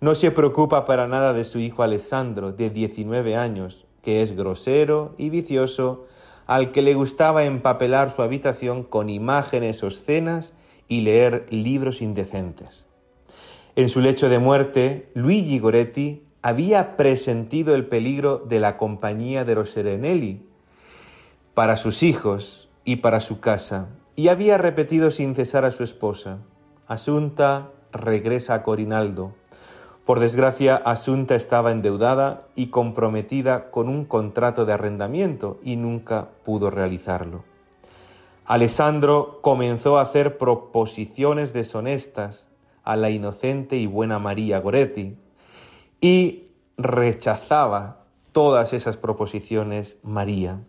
no 0.00 0.14
se 0.14 0.30
preocupa 0.30 0.84
para 0.84 1.08
nada 1.08 1.32
de 1.32 1.44
su 1.44 1.58
hijo 1.58 1.82
Alessandro, 1.82 2.52
de 2.52 2.68
19 2.68 3.34
años, 3.34 3.86
que 4.02 4.20
es 4.20 4.36
grosero 4.36 5.14
y 5.16 5.30
vicioso, 5.30 6.04
al 6.44 6.70
que 6.70 6.82
le 6.82 6.92
gustaba 6.92 7.44
empapelar 7.44 8.14
su 8.14 8.20
habitación 8.20 8.82
con 8.82 9.08
imágenes 9.08 9.82
o 9.82 9.86
escenas 9.86 10.52
y 10.92 11.00
leer 11.00 11.46
libros 11.48 12.02
indecentes. 12.02 12.84
En 13.76 13.88
su 13.88 14.02
lecho 14.02 14.28
de 14.28 14.38
muerte, 14.38 15.08
Luigi 15.14 15.58
Goretti 15.58 16.22
había 16.42 16.98
presentido 16.98 17.74
el 17.74 17.86
peligro 17.86 18.36
de 18.36 18.60
la 18.60 18.76
compañía 18.76 19.46
de 19.46 19.54
los 19.54 19.70
Serenelli 19.70 20.42
para 21.54 21.78
sus 21.78 22.02
hijos 22.02 22.68
y 22.84 22.96
para 22.96 23.20
su 23.20 23.40
casa, 23.40 23.88
y 24.16 24.28
había 24.28 24.58
repetido 24.58 25.10
sin 25.10 25.34
cesar 25.34 25.64
a 25.64 25.70
su 25.70 25.82
esposa, 25.82 26.40
Asunta 26.86 27.70
regresa 27.90 28.52
a 28.52 28.62
Corinaldo. 28.62 29.32
Por 30.04 30.20
desgracia, 30.20 30.76
Asunta 30.76 31.36
estaba 31.36 31.72
endeudada 31.72 32.48
y 32.54 32.66
comprometida 32.66 33.70
con 33.70 33.88
un 33.88 34.04
contrato 34.04 34.66
de 34.66 34.74
arrendamiento 34.74 35.58
y 35.64 35.76
nunca 35.76 36.28
pudo 36.44 36.68
realizarlo. 36.68 37.50
Alessandro 38.44 39.38
comenzó 39.40 39.98
a 39.98 40.02
hacer 40.02 40.36
proposiciones 40.36 41.52
deshonestas 41.52 42.48
a 42.82 42.96
la 42.96 43.10
inocente 43.10 43.76
y 43.76 43.86
buena 43.86 44.18
María 44.18 44.58
Goretti 44.58 45.16
y 46.00 46.48
rechazaba 46.76 48.04
todas 48.32 48.72
esas 48.72 48.96
proposiciones 48.96 49.98
María, 50.02 50.60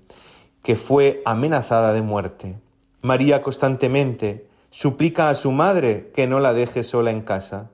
que 0.61 0.75
fue 0.75 1.23
amenazada 1.25 1.93
de 1.93 2.03
muerte. 2.03 2.59
María 3.01 3.41
constantemente 3.41 4.47
suplica 4.69 5.29
a 5.29 5.35
su 5.35 5.51
madre 5.51 6.11
que 6.13 6.27
no 6.27 6.39
la 6.39 6.53
deje 6.53 6.83
sola 6.83 7.09
en 7.09 7.21
casa, 7.21 7.71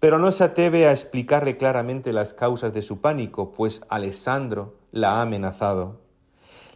pero 0.00 0.18
no 0.18 0.32
se 0.32 0.44
atreve 0.44 0.86
a 0.88 0.92
explicarle 0.92 1.56
claramente 1.56 2.12
las 2.12 2.34
causas 2.34 2.72
de 2.72 2.82
su 2.82 3.00
pánico, 3.00 3.52
pues 3.52 3.82
Alessandro 3.88 4.74
la 4.90 5.18
ha 5.18 5.22
amenazado. 5.22 6.00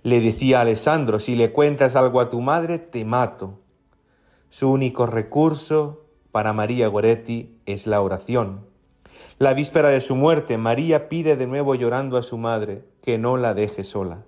Le 0.05 0.21
decía 0.21 0.59
a 0.59 0.61
Alessandro, 0.61 1.19
si 1.19 1.35
le 1.35 1.51
cuentas 1.51 1.97
algo 1.97 2.21
a 2.21 2.29
tu 2.29 2.43
madre, 2.43 2.79
te 2.79 3.07
mato. 3.07 3.61
Su 4.51 4.71
único 4.71 5.07
recurso 5.07 6.05
para 6.31 6.53
María 6.53 6.89
Goretti 6.89 7.59
es 7.65 7.87
la 7.87 8.03
oración. 8.03 8.67
La 9.39 9.55
víspera 9.55 9.89
de 9.89 10.03
su 10.03 10.15
muerte, 10.15 10.59
María 10.59 11.09
pide 11.09 11.37
de 11.37 11.47
nuevo 11.47 11.75
llorando 11.75 12.19
a 12.19 12.23
su 12.23 12.37
madre 12.37 12.85
que 13.01 13.17
no 13.17 13.39
la 13.39 13.55
deje 13.55 13.83
sola. 13.83 14.27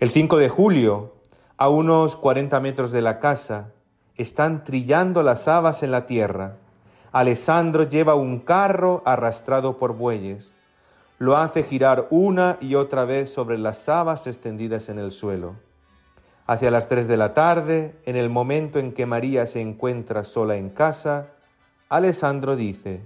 El 0.00 0.08
5 0.08 0.38
de 0.38 0.48
julio, 0.48 1.16
a 1.58 1.68
unos 1.68 2.16
40 2.16 2.58
metros 2.60 2.90
de 2.90 3.02
la 3.02 3.20
casa, 3.20 3.74
están 4.16 4.64
trillando 4.64 5.22
las 5.22 5.46
habas 5.46 5.82
en 5.82 5.90
la 5.90 6.06
tierra. 6.06 6.56
Alessandro 7.12 7.84
lleva 7.84 8.14
un 8.14 8.38
carro 8.38 9.02
arrastrado 9.04 9.78
por 9.78 9.94
bueyes. 9.94 10.50
Lo 11.18 11.36
hace 11.36 11.64
girar 11.64 12.06
una 12.10 12.58
y 12.60 12.76
otra 12.76 13.04
vez 13.04 13.32
sobre 13.32 13.58
las 13.58 13.88
habas 13.88 14.28
extendidas 14.28 14.88
en 14.88 15.00
el 15.00 15.10
suelo. 15.10 15.56
Hacia 16.46 16.70
las 16.70 16.88
tres 16.88 17.08
de 17.08 17.16
la 17.16 17.34
tarde, 17.34 17.96
en 18.06 18.16
el 18.16 18.30
momento 18.30 18.78
en 18.78 18.92
que 18.92 19.04
María 19.04 19.46
se 19.46 19.60
encuentra 19.60 20.24
sola 20.24 20.56
en 20.56 20.70
casa, 20.70 21.32
Alessandro 21.88 22.54
dice, 22.54 23.02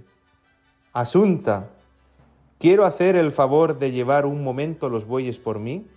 Asunta, 0.93 1.71
¿quiero 2.59 2.85
hacer 2.85 3.15
el 3.15 3.31
favor 3.31 3.79
de 3.79 3.91
llevar 3.91 4.27
un 4.27 4.43
momento 4.43 4.89
los 4.89 5.05
bueyes 5.05 5.39
por 5.39 5.57
mí? 5.57 5.87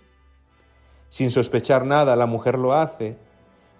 Sin 1.09 1.29
sospechar 1.29 1.85
nada, 1.85 2.15
la 2.15 2.25
mujer 2.25 2.57
lo 2.57 2.73
hace. 2.73 3.17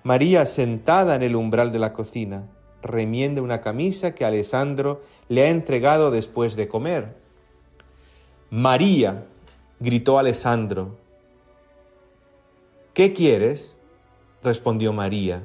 María, 0.03 0.45
sentada 0.45 1.15
en 1.15 1.23
el 1.23 1.35
umbral 1.35 1.71
de 1.71 1.79
la 1.79 1.91
cocina, 1.91 2.43
remiende 2.83 3.41
una 3.41 3.61
camisa 3.61 4.13
que 4.13 4.25
Alessandro 4.25 5.01
le 5.27 5.43
ha 5.43 5.49
entregado 5.49 6.11
después 6.11 6.55
de 6.55 6.67
comer. 6.67 7.26
María, 8.49 9.25
gritó 9.81 10.17
Alessandro. 10.17 10.95
¿Qué 12.93 13.11
quieres? 13.11 13.77
respondió 14.41 14.93
María. 14.93 15.43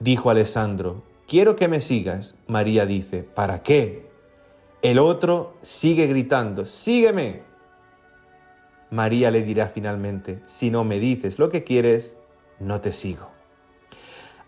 Dijo 0.00 0.30
Alessandro, 0.30 1.04
quiero 1.28 1.54
que 1.54 1.68
me 1.68 1.80
sigas. 1.80 2.34
María 2.48 2.86
dice, 2.86 3.22
¿para 3.22 3.62
qué? 3.62 4.08
El 4.82 4.98
otro 4.98 5.54
sigue 5.62 6.08
gritando, 6.08 6.66
sígueme. 6.66 7.42
María 8.90 9.30
le 9.30 9.42
dirá 9.42 9.68
finalmente, 9.68 10.42
si 10.46 10.72
no 10.72 10.82
me 10.82 10.98
dices 10.98 11.38
lo 11.38 11.50
que 11.50 11.62
quieres, 11.62 12.18
no 12.58 12.80
te 12.80 12.92
sigo. 12.92 13.30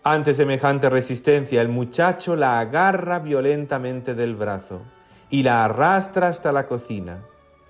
Ante 0.03 0.35
semejante 0.35 0.89
resistencia, 0.89 1.61
el 1.61 1.69
muchacho 1.69 2.35
la 2.35 2.59
agarra 2.59 3.19
violentamente 3.19 4.13
del 4.13 4.35
brazo 4.35 4.81
y 5.31 5.41
la 5.41 5.65
arrastra 5.65 6.27
hasta 6.27 6.51
la 6.51 6.67
cocina, 6.67 7.23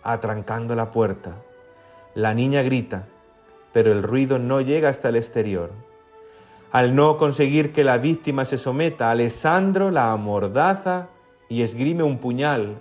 atrancando 0.04 0.76
la 0.76 0.92
puerta. 0.92 1.38
La 2.14 2.34
niña 2.34 2.62
grita, 2.62 3.08
pero 3.72 3.94
el 3.94 4.04
ruido 4.04 4.38
no 4.38 4.60
llega 4.60 4.90
hasta 4.90 5.08
el 5.08 5.16
exterior. 5.16 5.72
Al 6.74 6.96
no 6.96 7.18
conseguir 7.18 7.72
que 7.72 7.86
la 7.86 7.98
víctima 7.98 8.44
se 8.44 8.58
someta, 8.58 9.10
Alessandro 9.12 9.92
la 9.92 10.12
amordaza 10.12 11.08
y 11.48 11.62
esgrime 11.62 12.04
un 12.04 12.18
puñal 12.18 12.78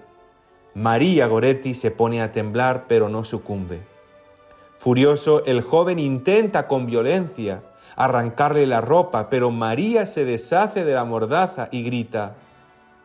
María 0.74 1.26
Goretti 1.26 1.74
se 1.74 1.90
pone 1.90 2.22
a 2.22 2.30
temblar 2.30 2.84
pero 2.86 3.08
no 3.08 3.24
sucumbe. 3.24 3.80
Furioso, 4.76 5.44
el 5.44 5.62
joven 5.62 5.98
intenta 5.98 6.68
con 6.68 6.86
violencia 6.86 7.62
arrancarle 7.96 8.66
la 8.66 8.80
ropa, 8.80 9.28
pero 9.28 9.50
María 9.50 10.06
se 10.06 10.24
deshace 10.24 10.84
de 10.84 10.94
la 10.94 11.04
mordaza 11.04 11.68
y 11.72 11.82
grita, 11.82 12.36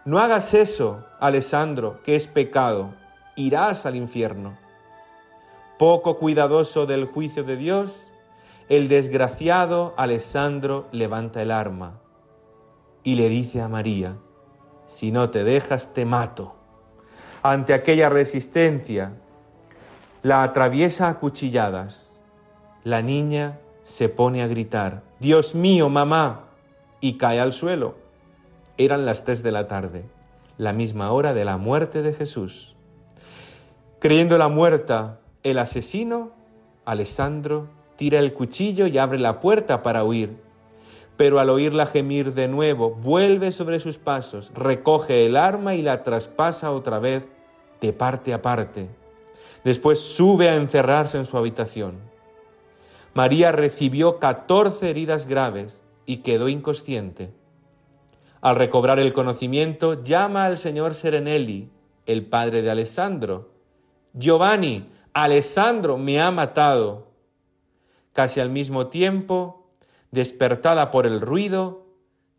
No 0.05 0.19
hagas 0.19 0.53
eso, 0.53 1.03
Alessandro, 1.19 2.01
que 2.03 2.15
es 2.15 2.27
pecado, 2.27 2.93
irás 3.35 3.85
al 3.85 3.95
infierno. 3.95 4.57
Poco 5.77 6.17
cuidadoso 6.17 6.85
del 6.85 7.05
juicio 7.05 7.43
de 7.43 7.57
Dios, 7.57 8.07
el 8.69 8.87
desgraciado 8.87 9.93
Alessandro 9.97 10.87
levanta 10.91 11.41
el 11.41 11.51
arma 11.51 11.99
y 13.03 13.15
le 13.15 13.29
dice 13.29 13.61
a 13.61 13.67
María, 13.67 14.17
Si 14.85 15.11
no 15.11 15.29
te 15.31 15.43
dejas, 15.43 15.93
te 15.93 16.05
mato 16.05 16.55
ante 17.51 17.75
aquella 17.75 18.09
resistencia, 18.09 19.13
la 20.23 20.41
atraviesa 20.41 21.09
a 21.09 21.19
cuchilladas. 21.19 22.19
La 22.83 23.03
niña 23.03 23.59
se 23.83 24.09
pone 24.09 24.41
a 24.41 24.47
gritar, 24.47 25.03
Dios 25.19 25.53
mío, 25.53 25.87
mamá, 25.87 26.49
y 27.01 27.19
cae 27.19 27.39
al 27.39 27.53
suelo. 27.53 27.97
Eran 28.77 29.05
las 29.05 29.23
tres 29.23 29.43
de 29.43 29.51
la 29.51 29.67
tarde, 29.67 30.05
la 30.57 30.73
misma 30.73 31.11
hora 31.11 31.33
de 31.33 31.45
la 31.45 31.57
muerte 31.57 32.01
de 32.01 32.13
Jesús. 32.13 32.75
Creyéndola 33.99 34.49
muerta, 34.49 35.19
el 35.43 35.57
asesino, 35.59 36.31
Alessandro, 36.85 37.69
tira 37.95 38.19
el 38.19 38.33
cuchillo 38.33 38.87
y 38.87 38.97
abre 38.97 39.19
la 39.19 39.39
puerta 39.39 39.81
para 39.83 40.03
huir 40.03 40.45
pero 41.17 41.39
al 41.39 41.49
oírla 41.49 41.85
gemir 41.85 42.33
de 42.33 42.47
nuevo, 42.47 42.91
vuelve 42.91 43.51
sobre 43.51 43.79
sus 43.79 43.97
pasos, 43.97 44.51
recoge 44.53 45.25
el 45.25 45.37
arma 45.37 45.75
y 45.75 45.81
la 45.81 46.03
traspasa 46.03 46.71
otra 46.71 46.99
vez 46.99 47.27
de 47.81 47.93
parte 47.93 48.33
a 48.33 48.41
parte. 48.41 48.89
Después 49.63 49.99
sube 49.99 50.49
a 50.49 50.55
encerrarse 50.55 51.17
en 51.17 51.25
su 51.25 51.37
habitación. 51.37 51.99
María 53.13 53.51
recibió 53.51 54.19
14 54.19 54.89
heridas 54.89 55.25
graves 55.25 55.81
y 56.05 56.17
quedó 56.17 56.49
inconsciente. 56.49 57.31
Al 58.45 58.57
recobrar 58.57 58.99
el 58.99 59.11
conocimiento, 59.11 60.03
llama 60.03 60.45
al 60.45 60.59
señor 60.59 60.93
Serenelli, 60.93 61.71
el 62.05 62.27
padre 62.27 62.61
de 62.61 62.69
Alessandro. 62.69 63.49
Giovanni, 64.13 64.87
Alessandro 65.13 65.97
me 65.97 66.21
ha 66.21 66.29
matado. 66.29 67.07
Casi 68.13 68.39
al 68.39 68.51
mismo 68.51 68.85
tiempo, 68.85 69.71
Despertada 70.11 70.91
por 70.91 71.07
el 71.07 71.21
ruido, 71.21 71.87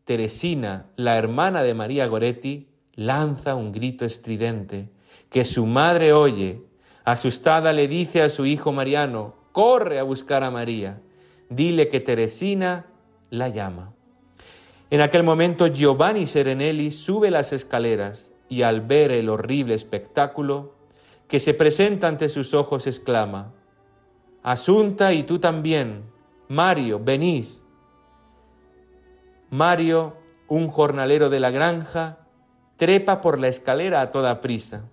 Teresina, 0.05 0.87
la 0.95 1.19
hermana 1.19 1.65
de 1.65 1.75
María 1.75 2.07
Goretti, 2.07 2.69
lanza 2.95 3.57
un 3.57 3.73
grito 3.73 4.05
estridente 4.05 4.89
que 5.29 5.45
su 5.45 5.67
madre 5.67 6.13
oye. 6.13 6.63
Asustada 7.03 7.73
le 7.73 7.89
dice 7.89 8.23
a 8.23 8.29
su 8.29 8.47
hijo 8.47 8.71
Mariano, 8.71 9.35
corre 9.51 9.99
a 9.99 10.05
buscar 10.05 10.45
a 10.45 10.53
María, 10.53 11.01
dile 11.51 11.89
que 11.89 11.99
Teresina 11.99 12.87
la 13.31 13.49
llama. 13.49 13.96
En 14.91 15.01
aquel 15.01 15.23
momento 15.25 15.67
Giovanni 15.67 16.27
Serenelli 16.27 16.93
sube 16.93 17.31
las 17.31 17.53
escaleras 17.53 18.33
y 18.49 18.63
al 18.63 18.83
ver 18.83 19.11
el 19.11 19.29
horrible 19.29 19.75
espectáculo 19.75 20.75
que 21.29 21.41
se 21.41 21.55
presenta 21.55 22.07
ante 22.07 22.29
sus 22.29 22.55
ojos 22.55 22.87
exclama, 22.87 23.53
Asunta 24.45 25.13
y 25.13 25.25
tú 25.25 25.41
también, 25.41 26.05
Mario, 26.47 27.01
venid. 27.03 27.47
Mario, 29.51 30.17
un 30.47 30.69
jornalero 30.69 31.31
de 31.31 31.41
la 31.41 31.51
granja, 31.51 32.19
trepa 32.77 33.21
por 33.21 33.41
la 33.41 33.49
escalera 33.49 34.01
a 34.01 34.13
toda 34.13 34.41
prisa. 34.41 34.85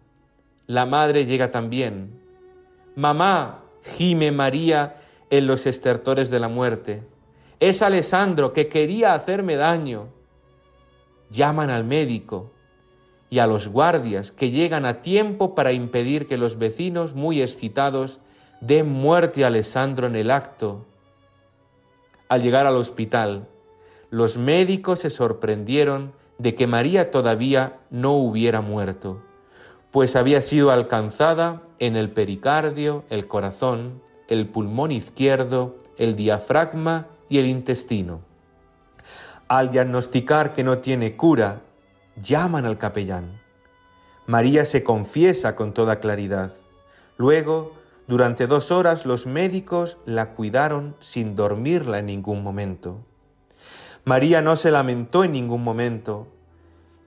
La 0.65 0.88
madre 0.88 1.27
llega 1.27 1.51
también. 1.51 2.19
Mamá, 2.95 3.59
gime 3.83 4.31
María 4.31 4.95
en 5.29 5.45
los 5.45 5.67
estertores 5.67 6.31
de 6.31 6.39
la 6.39 6.47
muerte. 6.47 7.03
Es 7.60 7.81
Alessandro 7.81 8.53
que 8.53 8.67
quería 8.67 9.13
hacerme 9.13 9.55
daño. 9.55 10.07
Llaman 11.29 11.69
al 11.69 11.83
médico 11.83 12.51
y 13.29 13.39
a 13.39 13.48
los 13.48 13.67
guardias 13.67 14.31
que 14.31 14.51
llegan 14.51 14.86
a 14.86 15.01
tiempo 15.01 15.55
para 15.55 15.72
impedir 15.72 16.27
que 16.27 16.38
los 16.38 16.57
vecinos, 16.57 17.15
muy 17.15 17.41
excitados, 17.41 18.19
den 18.62 18.89
muerte 18.89 19.43
a 19.43 19.48
Alessandro 19.48 20.07
en 20.07 20.15
el 20.15 20.29
acto. 20.29 20.86
Al 22.29 22.41
llegar 22.41 22.65
al 22.65 22.75
hospital, 22.75 23.48
los 24.10 24.38
médicos 24.38 25.00
se 25.00 25.10
sorprendieron 25.10 26.13
de 26.38 26.55
que 26.55 26.67
María 26.67 27.10
todavía 27.10 27.79
no 27.89 28.13
hubiera 28.13 28.62
muerto, 28.62 29.22
pues 29.91 30.15
había 30.15 30.41
sido 30.41 30.72
alcanzada 30.72 31.63
en 31.79 31.95
el 31.95 32.12
pericardio, 32.12 33.03
el 33.10 33.27
corazón, 33.27 34.01
el 34.27 34.48
pulmón 34.48 34.91
izquierdo, 34.91 35.75
el 35.98 36.15
diafragma 36.15 37.07
y 37.29 37.37
el 37.39 37.47
intestino. 37.47 38.21
Al 39.47 39.69
diagnosticar 39.69 40.53
que 40.53 40.63
no 40.63 40.79
tiene 40.79 41.15
cura 41.15 41.61
llaman 42.21 42.65
al 42.65 42.77
capellán. 42.77 43.41
María 44.25 44.65
se 44.65 44.83
confiesa 44.83 45.55
con 45.55 45.73
toda 45.73 45.99
claridad. 45.99 46.53
Luego, 47.17 47.73
durante 48.07 48.47
dos 48.47 48.71
horas 48.71 49.05
los 49.05 49.27
médicos 49.27 49.97
la 50.05 50.31
cuidaron 50.33 50.95
sin 50.99 51.35
dormirla 51.35 51.99
en 51.99 52.07
ningún 52.07 52.43
momento. 52.43 53.05
María 54.05 54.41
no 54.41 54.57
se 54.57 54.71
lamentó 54.71 55.23
en 55.23 55.31
ningún 55.31 55.63
momento 55.63 56.27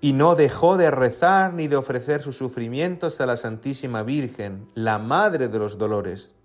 y 0.00 0.12
no 0.12 0.34
dejó 0.34 0.76
de 0.76 0.90
rezar 0.90 1.52
ni 1.52 1.68
de 1.68 1.76
ofrecer 1.76 2.22
sus 2.22 2.36
sufrimientos 2.36 3.20
a 3.20 3.26
la 3.26 3.36
Santísima 3.36 4.02
Virgen, 4.02 4.68
la 4.74 4.98
Madre 4.98 5.48
de 5.48 5.58
los 5.58 5.78
Dolores. 5.78 6.35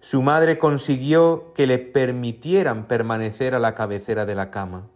Su 0.00 0.22
madre 0.22 0.58
consiguió 0.58 1.52
que 1.52 1.66
le 1.66 1.78
permitieran 1.78 2.86
permanecer 2.86 3.54
a 3.54 3.58
la 3.58 3.74
cabecera 3.74 4.24
de 4.24 4.34
la 4.34 4.50
cama. 4.50 4.88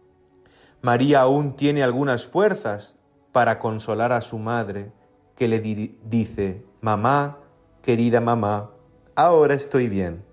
María 0.80 1.20
aún 1.20 1.56
tiene 1.56 1.82
algunas 1.82 2.26
fuerzas 2.26 2.96
para 3.30 3.58
consolar 3.58 4.12
a 4.12 4.22
su 4.22 4.38
madre, 4.38 4.92
que 5.36 5.46
le 5.46 5.60
dice, 5.60 6.64
mamá, 6.80 7.38
querida 7.82 8.20
mamá, 8.20 8.70
ahora 9.14 9.54
estoy 9.54 9.88
bien. 9.88 10.24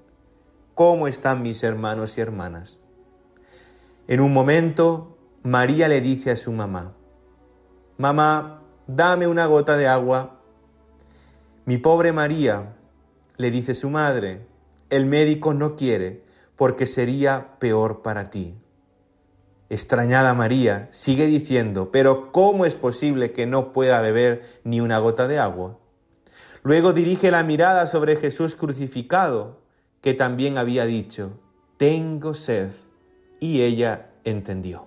¿Cómo 0.74 1.08
están 1.08 1.42
mis 1.42 1.64
hermanos 1.64 2.18
y 2.18 2.22
hermanas? 2.22 2.80
En 4.08 4.22
un 4.22 4.32
momento, 4.32 5.18
María 5.44 5.90
le 5.90 6.00
dice 6.00 6.32
a 6.32 6.38
su 6.38 6.52
mamá, 6.54 6.94
mamá, 7.98 8.62
dame 8.88 9.28
una 9.28 9.48
gota 9.48 9.76
de 9.76 9.88
agua. 9.88 10.40
Mi 11.66 11.78
pobre 11.78 12.14
María, 12.14 12.74
le 13.38 13.52
dice 13.52 13.74
su 13.76 13.90
madre, 13.90 14.51
el 14.92 15.08
médico 15.08 15.56
no 15.56 15.76
quiere 15.76 16.24
porque 16.56 16.86
sería 16.86 17.58
peor 17.58 18.04
para 18.04 18.30
ti. 18.30 18.54
Extrañada 19.70 20.34
María 20.34 20.90
sigue 20.92 21.26
diciendo, 21.28 21.92
pero 21.92 22.32
¿cómo 22.32 22.66
es 22.66 22.76
posible 22.76 23.32
que 23.32 23.48
no 23.48 23.72
pueda 23.72 24.02
beber 24.02 24.60
ni 24.64 24.82
una 24.82 25.00
gota 25.00 25.28
de 25.28 25.40
agua? 25.40 25.80
Luego 26.62 26.94
dirige 26.94 27.32
la 27.32 27.42
mirada 27.44 27.88
sobre 27.88 28.18
Jesús 28.18 28.56
crucificado, 28.56 29.62
que 30.02 30.14
también 30.14 30.58
había 30.58 30.86
dicho, 30.86 31.40
tengo 31.78 32.36
sed, 32.36 32.70
y 33.40 33.62
ella 33.62 34.10
entendió. 34.26 34.86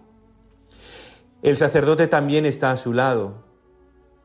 El 1.43 1.57
sacerdote 1.57 2.07
también 2.07 2.47
está 2.47 2.71
a 2.71 2.77
su 2.77 2.93
lado, 2.93 3.43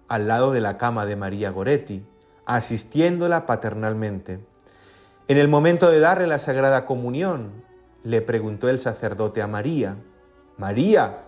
al 0.10 0.28
lado 0.28 0.52
de 0.52 0.62
la 0.62 0.78
cama 0.78 1.06
de 1.06 1.16
María 1.16 1.52
Goretti, 1.52 2.06
asistiéndola 2.46 3.46
paternalmente. 3.46 4.40
En 5.30 5.38
el 5.38 5.48
momento 5.48 5.92
de 5.92 6.00
darle 6.00 6.26
la 6.26 6.40
Sagrada 6.40 6.88
Comunión, 6.88 7.52
le 8.04 8.20
preguntó 8.20 8.68
el 8.68 8.80
sacerdote 8.80 9.44
a 9.44 9.48
María, 9.48 9.98
María, 10.58 11.26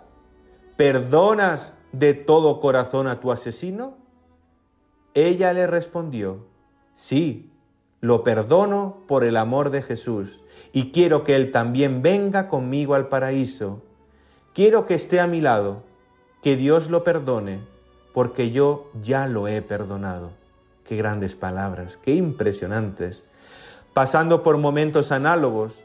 ¿perdonas 0.75 1.75
de 1.91 2.15
todo 2.15 2.59
corazón 2.59 3.05
a 3.05 3.19
tu 3.19 3.31
asesino? 3.31 3.99
Ella 5.13 5.53
le 5.53 5.67
respondió, 5.67 6.47
sí, 6.95 7.51
lo 7.99 8.23
perdono 8.23 9.03
por 9.07 9.23
el 9.23 9.37
amor 9.37 9.69
de 9.69 9.83
Jesús 9.83 10.41
y 10.71 10.91
quiero 10.91 11.23
que 11.23 11.35
Él 11.35 11.51
también 11.51 12.01
venga 12.01 12.47
conmigo 12.47 12.95
al 12.95 13.07
paraíso. 13.07 13.83
Quiero 14.55 14.87
que 14.87 14.95
esté 14.95 15.19
a 15.19 15.27
mi 15.27 15.41
lado, 15.41 15.83
que 16.41 16.55
Dios 16.55 16.89
lo 16.89 17.03
perdone, 17.03 17.59
porque 18.15 18.49
yo 18.49 18.89
ya 18.99 19.27
lo 19.27 19.47
he 19.47 19.61
perdonado. 19.61 20.31
Qué 20.85 20.95
grandes 20.95 21.35
palabras, 21.35 21.99
qué 22.01 22.15
impresionantes. 22.15 23.25
Pasando 23.93 24.41
por 24.41 24.57
momentos 24.57 25.11
análogos 25.11 25.83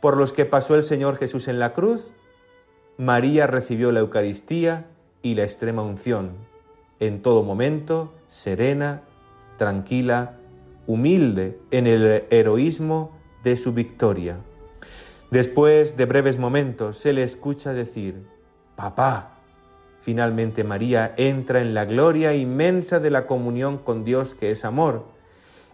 por 0.00 0.16
los 0.16 0.32
que 0.32 0.44
pasó 0.44 0.74
el 0.74 0.82
Señor 0.82 1.16
Jesús 1.16 1.48
en 1.48 1.58
la 1.58 1.74
cruz, 1.74 2.12
María 2.96 3.46
recibió 3.46 3.92
la 3.92 4.00
Eucaristía 4.00 4.86
y 5.22 5.34
la 5.34 5.44
extrema 5.44 5.82
unción, 5.82 6.32
en 6.98 7.22
todo 7.22 7.44
momento, 7.44 8.12
serena, 8.26 9.02
tranquila, 9.58 10.38
humilde 10.86 11.58
en 11.70 11.86
el 11.86 12.24
heroísmo 12.30 13.12
de 13.44 13.56
su 13.56 13.72
victoria. 13.72 14.38
Después 15.30 15.96
de 15.96 16.06
breves 16.06 16.38
momentos 16.38 16.98
se 16.98 17.12
le 17.12 17.22
escucha 17.22 17.72
decir, 17.72 18.26
Papá. 18.76 19.38
Finalmente 20.00 20.64
María 20.64 21.14
entra 21.16 21.60
en 21.60 21.74
la 21.74 21.84
gloria 21.84 22.34
inmensa 22.34 22.98
de 22.98 23.10
la 23.10 23.26
comunión 23.26 23.78
con 23.78 24.04
Dios 24.04 24.34
que 24.34 24.50
es 24.50 24.64
amor. 24.64 25.06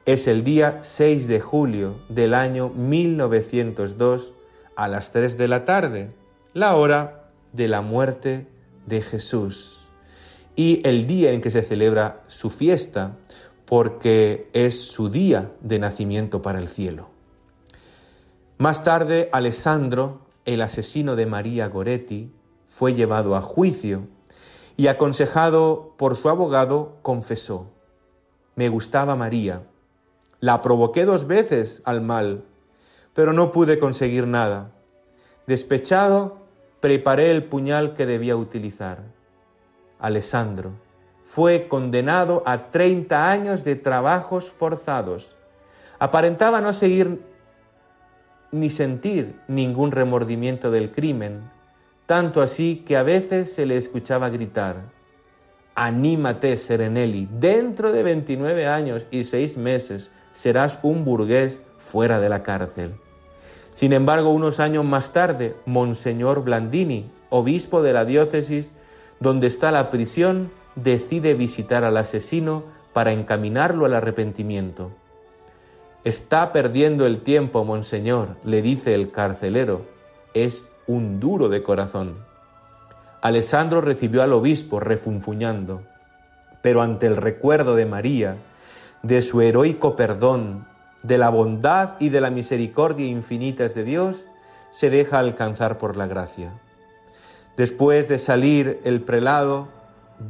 Es 0.08 0.26
el 0.26 0.42
día 0.42 0.78
6 0.80 1.28
de 1.28 1.38
julio 1.38 2.00
del 2.08 2.32
año 2.32 2.70
1902 2.70 4.32
a 4.74 4.88
las 4.88 5.12
3 5.12 5.36
de 5.36 5.48
la 5.48 5.66
tarde 5.66 6.14
la 6.54 6.76
hora 6.76 7.28
de 7.52 7.68
la 7.68 7.82
muerte 7.82 8.46
de 8.86 9.02
Jesús 9.02 9.86
y 10.56 10.80
el 10.88 11.06
día 11.06 11.32
en 11.32 11.42
que 11.42 11.50
se 11.50 11.60
celebra 11.60 12.22
su 12.26 12.48
fiesta, 12.48 13.18
porque 13.66 14.48
es 14.54 14.80
su 14.80 15.10
día 15.10 15.52
de 15.60 15.78
nacimiento 15.78 16.40
para 16.40 16.58
el 16.58 16.68
cielo. 16.68 17.10
Más 18.56 18.84
tarde, 18.84 19.28
Alessandro, 19.30 20.22
el 20.46 20.62
asesino 20.62 21.16
de 21.16 21.26
María 21.26 21.68
Goretti, 21.68 22.32
fue 22.66 22.94
llevado 22.94 23.36
a 23.36 23.42
juicio 23.42 24.08
y 24.74 24.86
aconsejado 24.86 25.92
por 25.98 26.16
su 26.16 26.30
abogado, 26.30 26.96
confesó, 27.02 27.66
me 28.56 28.70
gustaba 28.70 29.14
María, 29.14 29.64
la 30.40 30.62
provoqué 30.62 31.04
dos 31.04 31.26
veces 31.26 31.82
al 31.84 32.00
mal, 32.00 32.44
pero 33.14 33.32
no 33.32 33.50
pude 33.52 33.78
conseguir 33.78 34.26
nada. 34.26 34.70
Despechado, 35.46 36.38
preparé 36.80 37.30
el 37.30 37.44
puñal 37.44 37.94
que 37.94 38.06
debía 38.06 38.36
utilizar. 38.36 39.02
Alessandro 39.98 40.72
fue 41.22 41.68
condenado 41.68 42.42
a 42.46 42.70
30 42.70 43.30
años 43.30 43.64
de 43.64 43.76
trabajos 43.76 44.50
forzados. 44.50 45.36
Aparentaba 45.98 46.60
no 46.60 46.72
seguir 46.72 47.20
ni 48.50 48.70
sentir 48.70 49.38
ningún 49.48 49.90
remordimiento 49.90 50.70
del 50.70 50.90
crimen, 50.90 51.50
tanto 52.06 52.40
así 52.40 52.82
que 52.86 52.96
a 52.96 53.02
veces 53.02 53.52
se 53.52 53.66
le 53.66 53.76
escuchaba 53.76 54.30
gritar, 54.30 54.76
Anímate, 55.74 56.58
Serenelli, 56.58 57.28
dentro 57.30 57.92
de 57.92 58.02
29 58.02 58.66
años 58.66 59.06
y 59.10 59.22
6 59.22 59.56
meses 59.58 60.10
serás 60.38 60.78
un 60.82 61.04
burgués 61.04 61.60
fuera 61.78 62.20
de 62.20 62.28
la 62.28 62.44
cárcel. 62.44 62.94
Sin 63.74 63.92
embargo, 63.92 64.30
unos 64.30 64.60
años 64.60 64.84
más 64.84 65.10
tarde, 65.12 65.56
Monseñor 65.66 66.44
Blandini, 66.44 67.10
obispo 67.28 67.82
de 67.82 67.92
la 67.92 68.04
diócesis 68.04 68.74
donde 69.18 69.48
está 69.48 69.72
la 69.72 69.90
prisión, 69.90 70.52
decide 70.76 71.34
visitar 71.34 71.82
al 71.82 71.96
asesino 71.96 72.62
para 72.92 73.10
encaminarlo 73.10 73.84
al 73.84 73.94
arrepentimiento. 73.94 74.92
Está 76.04 76.52
perdiendo 76.52 77.04
el 77.04 77.20
tiempo, 77.22 77.64
Monseñor, 77.64 78.36
le 78.44 78.62
dice 78.62 78.94
el 78.94 79.10
carcelero. 79.10 79.86
Es 80.34 80.62
un 80.86 81.18
duro 81.18 81.48
de 81.48 81.64
corazón. 81.64 82.14
Alessandro 83.22 83.80
recibió 83.80 84.22
al 84.22 84.32
obispo 84.32 84.78
refunfuñando, 84.78 85.82
pero 86.62 86.80
ante 86.80 87.08
el 87.08 87.16
recuerdo 87.16 87.74
de 87.74 87.86
María, 87.86 88.36
de 89.02 89.22
su 89.22 89.40
heroico 89.40 89.96
perdón, 89.96 90.66
de 91.02 91.18
la 91.18 91.30
bondad 91.30 91.96
y 92.00 92.08
de 92.08 92.20
la 92.20 92.30
misericordia 92.30 93.06
infinitas 93.06 93.74
de 93.74 93.84
Dios, 93.84 94.28
se 94.70 94.90
deja 94.90 95.18
alcanzar 95.18 95.78
por 95.78 95.96
la 95.96 96.06
gracia. 96.06 96.52
Después 97.56 98.08
de 98.08 98.18
salir 98.18 98.80
el 98.84 99.02
prelado, 99.02 99.68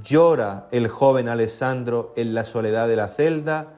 llora 0.03 0.69
el 0.71 0.89
joven 0.89 1.29
Alessandro 1.29 2.13
en 2.17 2.35
la 2.35 2.45
soledad 2.45 2.89
de 2.89 2.97
la 2.97 3.09
celda 3.09 3.75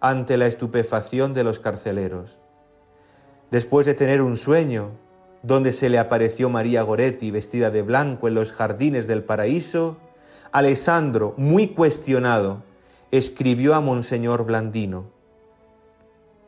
ante 0.00 0.36
la 0.36 0.46
estupefacción 0.46 1.34
de 1.34 1.44
los 1.44 1.58
carceleros. 1.58 2.38
Después 3.50 3.86
de 3.86 3.94
tener 3.94 4.20
un 4.20 4.36
sueño, 4.36 4.90
donde 5.42 5.72
se 5.72 5.90
le 5.90 5.98
apareció 5.98 6.50
María 6.50 6.82
Goretti 6.82 7.30
vestida 7.30 7.70
de 7.70 7.82
blanco 7.82 8.28
en 8.28 8.34
los 8.34 8.52
jardines 8.52 9.06
del 9.06 9.22
paraíso, 9.22 9.98
Alessandro, 10.52 11.34
muy 11.36 11.68
cuestionado, 11.68 12.62
escribió 13.18 13.76
a 13.76 13.80
Monseñor 13.80 14.44
Blandino, 14.44 15.12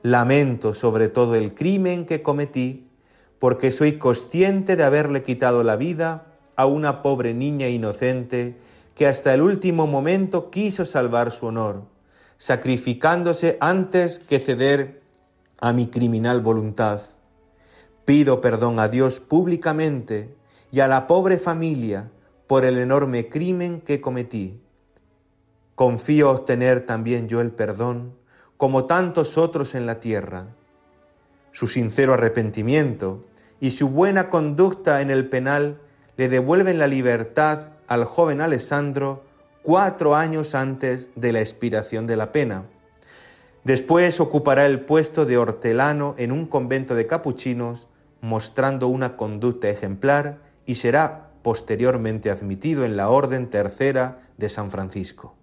Lamento 0.03 0.75
sobre 0.75 1.09
todo 1.09 1.37
el 1.37 1.55
crimen 1.55 2.07
que 2.07 2.23
cometí, 2.23 2.89
porque 3.39 3.71
soy 3.71 3.99
consciente 3.99 4.75
de 4.75 4.83
haberle 4.83 5.23
quitado 5.23 5.63
la 5.63 5.77
vida 5.77 6.27
a 6.57 6.67
una 6.67 7.03
pobre 7.03 7.35
niña 7.35 7.69
inocente 7.69 8.57
que 8.97 9.07
hasta 9.07 9.33
el 9.33 9.43
último 9.43 9.87
momento 9.87 10.51
quiso 10.51 10.85
salvar 10.85 11.31
su 11.31 11.47
honor, 11.47 11.85
sacrificándose 12.37 13.59
antes 13.61 14.19
que 14.19 14.41
ceder 14.41 15.03
a 15.61 15.73
mi 15.73 15.87
criminal 15.87 16.41
voluntad. 16.41 17.01
Pido 18.05 18.41
perdón 18.41 18.81
a 18.81 18.89
Dios 18.89 19.21
públicamente 19.21 20.35
y 20.73 20.81
a 20.81 20.89
la 20.89 21.07
pobre 21.07 21.39
familia 21.39 22.11
por 22.49 22.65
el 22.65 22.79
enorme 22.79 23.29
crimen 23.29 23.81
que 23.81 24.01
cometí. 24.01 24.66
Confío 25.77 26.31
obtener 26.31 26.87
también 26.87 27.29
yo 27.29 27.43
el 27.43 27.51
perdón, 27.51 28.15
como 28.57 28.87
tantos 28.87 29.37
otros 29.37 29.75
en 29.75 29.85
la 29.85 30.01
tierra. 30.01 30.47
Su 31.53 31.67
sincero 31.67 32.15
arrepentimiento 32.15 33.21
y 33.61 33.73
su 33.73 33.91
buena 33.91 34.31
conducta 34.31 35.03
en 35.03 35.11
el 35.11 35.29
penal 35.29 35.79
le 36.17 36.31
devuelven 36.31 36.79
la 36.79 36.87
libertad 36.87 37.69
al 37.89 38.07
joven 38.07 38.41
Alessandro 38.41 39.25
cuatro 39.61 40.15
años 40.15 40.55
antes 40.55 41.11
de 41.15 41.33
la 41.33 41.41
expiración 41.41 42.07
de 42.07 42.17
la 42.17 42.33
pena. 42.33 42.65
Después 43.62 44.19
ocupará 44.19 44.65
el 44.65 44.81
puesto 44.81 45.27
de 45.27 45.37
hortelano 45.37 46.15
en 46.17 46.33
un 46.33 46.47
convento 46.47 46.95
de 46.95 47.07
capuchinos, 47.07 47.87
mostrando 48.23 48.89
una 48.89 49.19
conducta 49.19 49.69
ejemplar 49.69 50.39
y 50.65 50.77
será 50.77 51.33
posteriormente 51.43 52.31
admitido 52.31 52.87
en 52.87 52.97
la 52.97 53.11
Orden 53.11 53.51
Tercera 53.51 54.21
de 54.39 54.49
San 54.49 54.71
Francisco. 54.71 55.37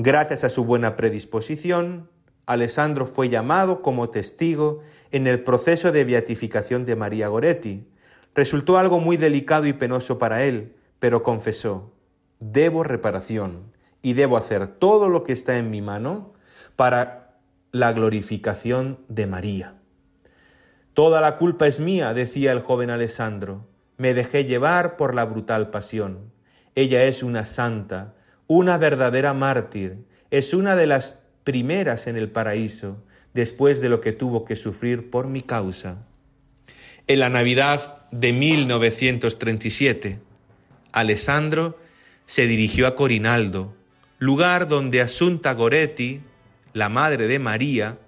Gracias 0.00 0.44
a 0.44 0.48
su 0.48 0.64
buena 0.64 0.94
predisposición, 0.94 2.08
Alessandro 2.46 3.04
fue 3.04 3.30
llamado 3.30 3.82
como 3.82 4.10
testigo 4.10 4.78
en 5.10 5.26
el 5.26 5.42
proceso 5.42 5.90
de 5.90 6.04
beatificación 6.04 6.84
de 6.84 6.94
María 6.94 7.26
Goretti. 7.26 7.88
Resultó 8.32 8.78
algo 8.78 9.00
muy 9.00 9.16
delicado 9.16 9.66
y 9.66 9.72
penoso 9.72 10.16
para 10.16 10.44
él, 10.44 10.76
pero 11.00 11.24
confesó, 11.24 11.92
debo 12.38 12.84
reparación 12.84 13.72
y 14.00 14.12
debo 14.12 14.36
hacer 14.36 14.68
todo 14.68 15.08
lo 15.08 15.24
que 15.24 15.32
está 15.32 15.58
en 15.58 15.68
mi 15.68 15.82
mano 15.82 16.32
para 16.76 17.40
la 17.72 17.92
glorificación 17.92 19.00
de 19.08 19.26
María. 19.26 19.74
Toda 20.94 21.20
la 21.20 21.38
culpa 21.38 21.66
es 21.66 21.80
mía, 21.80 22.14
decía 22.14 22.52
el 22.52 22.60
joven 22.60 22.90
Alessandro. 22.90 23.66
Me 23.96 24.14
dejé 24.14 24.44
llevar 24.44 24.96
por 24.96 25.16
la 25.16 25.24
brutal 25.24 25.70
pasión. 25.70 26.30
Ella 26.76 27.02
es 27.02 27.24
una 27.24 27.46
santa, 27.46 28.14
una 28.48 28.78
verdadera 28.78 29.34
mártir, 29.34 29.98
es 30.30 30.54
una 30.54 30.74
de 30.74 30.86
las 30.86 31.14
primeras 31.44 32.06
en 32.06 32.16
el 32.16 32.30
paraíso, 32.30 33.02
después 33.34 33.80
de 33.80 33.90
lo 33.90 34.00
que 34.00 34.12
tuvo 34.12 34.44
que 34.44 34.56
sufrir 34.56 35.10
por 35.10 35.28
mi 35.28 35.42
causa. 35.42 36.06
En 37.06 37.20
la 37.20 37.28
Navidad 37.28 38.06
de 38.10 38.32
1937, 38.32 40.18
Alessandro 40.92 41.78
se 42.26 42.46
dirigió 42.46 42.86
a 42.86 42.96
Corinaldo, 42.96 43.74
lugar 44.18 44.66
donde 44.66 45.02
Asunta 45.02 45.52
Goretti, 45.52 46.22
la 46.72 46.88
madre 46.88 47.28
de 47.28 47.38
María, 47.38 47.98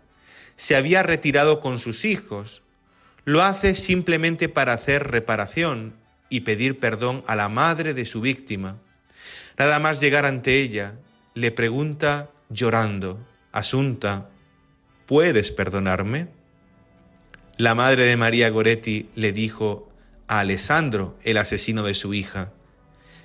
se 0.57 0.75
había 0.75 1.03
retirado 1.03 1.61
con 1.61 1.79
sus 1.79 2.05
hijos. 2.05 2.63
Lo 3.25 3.43
hace 3.43 3.75
simplemente 3.75 4.49
para 4.49 4.73
hacer 4.73 5.09
reparación 5.09 5.95
y 6.29 6.41
pedir 6.41 6.79
perdón 6.79 7.23
a 7.27 7.37
la 7.37 7.49
madre 7.49 7.95
de 7.95 8.05
su 8.05 8.21
víctima. 8.21 8.79
Nada 9.61 9.79
más 9.79 10.01
llegar 10.01 10.25
ante 10.25 10.59
ella, 10.63 10.95
le 11.35 11.51
pregunta 11.51 12.31
llorando, 12.49 13.21
Asunta, 13.53 14.31
¿puedes 15.05 15.53
perdonarme? 15.53 16.29
La 17.59 17.75
madre 17.75 18.07
de 18.07 18.17
María 18.17 18.49
Goretti 18.49 19.11
le 19.15 19.33
dijo 19.33 19.93
a 20.29 20.41
Alessandro, 20.41 21.19
el 21.25 21.37
asesino 21.37 21.83
de 21.83 21.93
su 21.93 22.15
hija, 22.15 22.55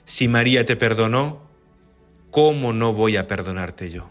si 0.03 0.27
María 0.27 0.65
te 0.65 0.75
perdonó, 0.75 1.47
¿cómo 2.31 2.73
no 2.73 2.91
voy 2.91 3.15
a 3.15 3.29
perdonarte 3.29 3.89
yo? 3.89 4.09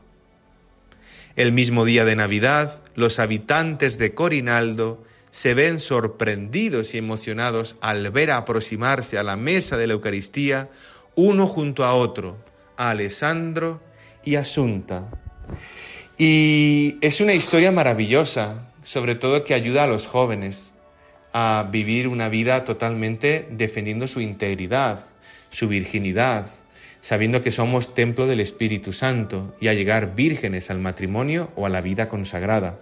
El 1.37 1.53
mismo 1.53 1.85
día 1.85 2.07
de 2.07 2.17
Navidad, 2.17 2.83
los 2.95 3.19
habitantes 3.19 3.99
de 3.99 4.15
Corinaldo 4.15 5.05
se 5.31 5.53
ven 5.53 5.79
sorprendidos 5.79 6.95
y 6.95 6.99
emocionados 6.99 7.77
al 7.83 8.11
ver 8.11 8.31
aproximarse 8.31 9.19
a 9.19 9.23
la 9.23 9.37
mesa 9.37 9.77
de 9.77 9.89
la 9.89 9.93
Eucaristía 9.93 10.71
uno 11.17 11.47
junto 11.47 11.85
a 11.85 11.95
otro, 11.95 12.37
a 12.77 12.91
Alessandro 12.91 13.81
y 14.25 14.37
Asunta. 14.37 15.09
Y 16.19 16.97
es 17.01 17.21
una 17.21 17.35
historia 17.35 17.73
maravillosa, 17.73 18.71
sobre 18.85 19.15
todo 19.15 19.45
que 19.45 19.55
ayuda 19.55 19.85
a 19.85 19.87
los 19.87 20.07
jóvenes 20.07 20.57
a 21.33 21.69
vivir 21.71 22.07
una 22.07 22.29
vida 22.29 22.65
totalmente 22.65 23.49
defendiendo 23.51 24.07
su 24.07 24.21
integridad, 24.21 25.07
su 25.51 25.67
virginidad, 25.67 26.47
sabiendo 27.01 27.43
que 27.43 27.51
somos 27.51 27.95
templo 27.95 28.27
del 28.27 28.41
Espíritu 28.41 28.93
Santo 28.93 29.57
y 29.61 29.69
a 29.69 29.75
llegar 29.75 30.15
vírgenes 30.15 30.71
al 30.71 30.79
matrimonio 30.79 31.51
o 31.57 31.67
a 31.67 31.69
la 31.69 31.81
vida 31.81 32.09
consagrada. 32.09 32.79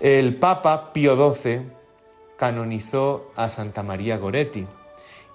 El 0.00 0.36
Papa 0.36 0.92
Pío 0.92 1.32
XII 1.32 1.62
canonizó 2.36 3.32
a 3.36 3.48
Santa 3.48 3.82
María 3.82 4.18
Goretti 4.18 4.66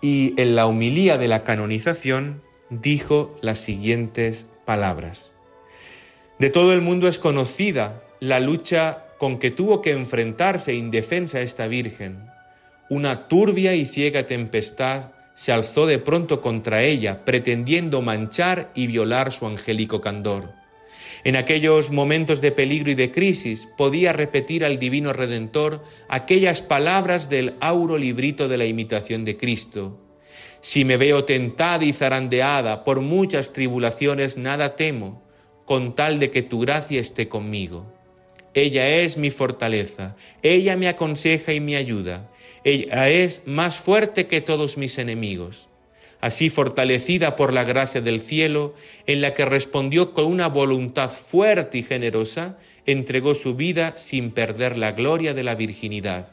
y 0.01 0.33
en 0.37 0.55
la 0.55 0.67
humilía 0.67 1.17
de 1.17 1.27
la 1.27 1.43
canonización 1.43 2.41
dijo 2.69 3.35
las 3.41 3.59
siguientes 3.59 4.47
palabras. 4.65 5.31
De 6.37 6.49
todo 6.49 6.73
el 6.73 6.81
mundo 6.81 7.07
es 7.07 7.19
conocida 7.19 8.03
la 8.19 8.39
lucha 8.39 9.05
con 9.17 9.39
que 9.39 9.51
tuvo 9.51 9.81
que 9.81 9.91
enfrentarse 9.91 10.73
indefensa 10.73 11.41
esta 11.41 11.67
Virgen. 11.67 12.29
Una 12.89 13.27
turbia 13.27 13.75
y 13.75 13.85
ciega 13.85 14.25
tempestad 14.25 15.11
se 15.35 15.51
alzó 15.51 15.85
de 15.85 15.99
pronto 15.99 16.41
contra 16.41 16.83
ella, 16.83 17.23
pretendiendo 17.23 18.01
manchar 18.01 18.71
y 18.75 18.87
violar 18.87 19.31
su 19.31 19.45
angélico 19.45 20.01
candor. 20.01 20.58
En 21.23 21.35
aquellos 21.35 21.91
momentos 21.91 22.39
de 22.41 22.51
peligro 22.51 22.91
y 22.91 22.95
de 22.95 23.11
crisis 23.11 23.67
podía 23.77 24.13
repetir 24.13 24.63
al 24.63 24.79
Divino 24.79 25.11
Redentor 25.11 25.83
aquellas 26.07 26.61
palabras 26.61 27.29
del 27.29 27.55
auro 27.59 27.97
librito 27.97 28.47
de 28.47 28.57
la 28.57 28.65
imitación 28.65 29.25
de 29.25 29.35
Cristo. 29.35 29.99
Si 30.61 30.85
me 30.85 30.97
veo 30.97 31.25
tentada 31.25 31.83
y 31.83 31.93
zarandeada 31.93 32.83
por 32.83 33.01
muchas 33.01 33.53
tribulaciones, 33.53 34.37
nada 34.37 34.75
temo, 34.75 35.21
con 35.65 35.95
tal 35.95 36.19
de 36.19 36.31
que 36.31 36.41
tu 36.41 36.59
gracia 36.59 36.99
esté 36.99 37.27
conmigo. 37.27 37.85
Ella 38.53 38.87
es 38.87 39.17
mi 39.17 39.29
fortaleza, 39.29 40.15
ella 40.41 40.75
me 40.75 40.87
aconseja 40.87 41.53
y 41.53 41.59
me 41.59 41.75
ayuda, 41.75 42.31
ella 42.63 43.09
es 43.09 43.43
más 43.45 43.77
fuerte 43.77 44.27
que 44.27 44.41
todos 44.41 44.77
mis 44.77 44.97
enemigos. 44.97 45.68
Así 46.21 46.49
fortalecida 46.49 47.35
por 47.35 47.53
la 47.53 47.63
gracia 47.63 48.01
del 48.01 48.19
cielo, 48.19 48.73
en 49.07 49.21
la 49.21 49.33
que 49.33 49.45
respondió 49.45 50.13
con 50.13 50.25
una 50.25 50.47
voluntad 50.47 51.09
fuerte 51.09 51.77
y 51.77 51.83
generosa, 51.83 52.57
entregó 52.85 53.35
su 53.35 53.55
vida 53.55 53.93
sin 53.95 54.31
perder 54.31 54.77
la 54.77 54.91
gloria 54.91 55.33
de 55.33 55.43
la 55.43 55.55
virginidad. 55.55 56.29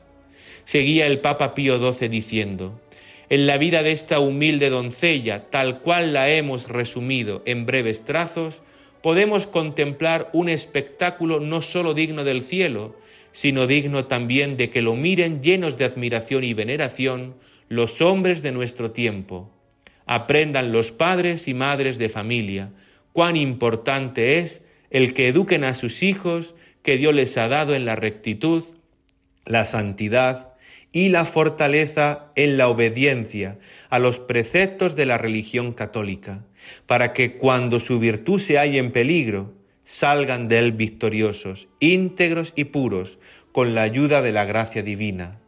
Seguía 0.65 1.07
el 1.07 1.21
Papa 1.21 1.55
Pío 1.55 1.79
XII 1.79 2.09
diciendo, 2.09 2.81
en 3.29 3.47
la 3.47 3.59
vida 3.59 3.83
de 3.83 3.93
esta 3.93 4.21
humilde 4.21 4.71
doncella, 4.71 5.51
tal 5.51 5.81
cual 5.81 6.13
la 6.13 6.31
hemos 6.31 6.69
resumido 6.69 7.43
en 7.45 7.67
breves 7.67 8.05
trazos, 8.05 8.63
podemos 9.03 9.47
contemplar 9.47 10.31
un 10.33 10.49
espectáculo 10.49 11.41
no 11.41 11.63
sólo 11.63 11.95
digno 11.95 12.25
del 12.25 12.43
cielo, 12.43 12.97
sino 13.33 13.67
digno 13.67 14.07
también 14.07 14.57
de 14.57 14.71
que 14.71 14.83
lo 14.83 14.95
miren 14.95 15.43
llenos 15.43 15.77
de 15.77 15.85
admiración 15.85 16.43
y 16.43 16.55
veneración 16.55 17.35
los 17.69 18.01
hombres 18.01 18.43
de 18.43 18.53
nuestro 18.53 18.93
tiempo. 18.93 19.51
Aprendan 20.07 20.73
los 20.73 20.93
padres 20.93 21.49
y 21.49 21.55
madres 21.55 21.99
de 21.99 22.09
familia 22.09 22.71
cuán 23.13 23.37
importante 23.37 24.39
es 24.39 24.63
el 24.91 25.15
que 25.15 25.29
eduquen 25.29 25.65
a 25.65 25.75
sus 25.75 26.03
hijos 26.03 26.55
que 26.83 26.97
Dios 26.97 27.15
les 27.15 27.37
ha 27.39 27.49
dado 27.49 27.75
en 27.75 27.85
la 27.85 27.97
rectitud, 27.97 28.65
la 29.45 29.65
santidad 29.65 30.53
y 30.93 31.09
la 31.09 31.25
fortaleza 31.25 32.27
en 32.37 32.57
la 32.57 32.69
obediencia 32.69 33.59
a 33.91 33.99
los 33.99 34.19
preceptos 34.19 34.97
de 34.97 35.07
la 35.07 35.19
religión 35.19 35.73
católica, 35.73 36.45
para 36.87 37.13
que 37.13 37.39
cuando 37.39 37.81
su 37.81 37.99
virtud 37.99 38.39
se 38.39 38.59
halle 38.59 38.79
en 38.79 38.93
peligro, 38.93 39.55
salgan 39.85 40.49
de 40.49 40.59
él 40.59 40.73
victoriosos, 40.73 41.69
íntegros 41.81 42.53
y 42.55 42.65
puros, 42.65 43.19
con 43.53 43.75
la 43.75 43.83
ayuda 43.83 44.21
de 44.21 44.33
la 44.33 44.45
gracia 44.45 44.83
divina. 44.83 45.39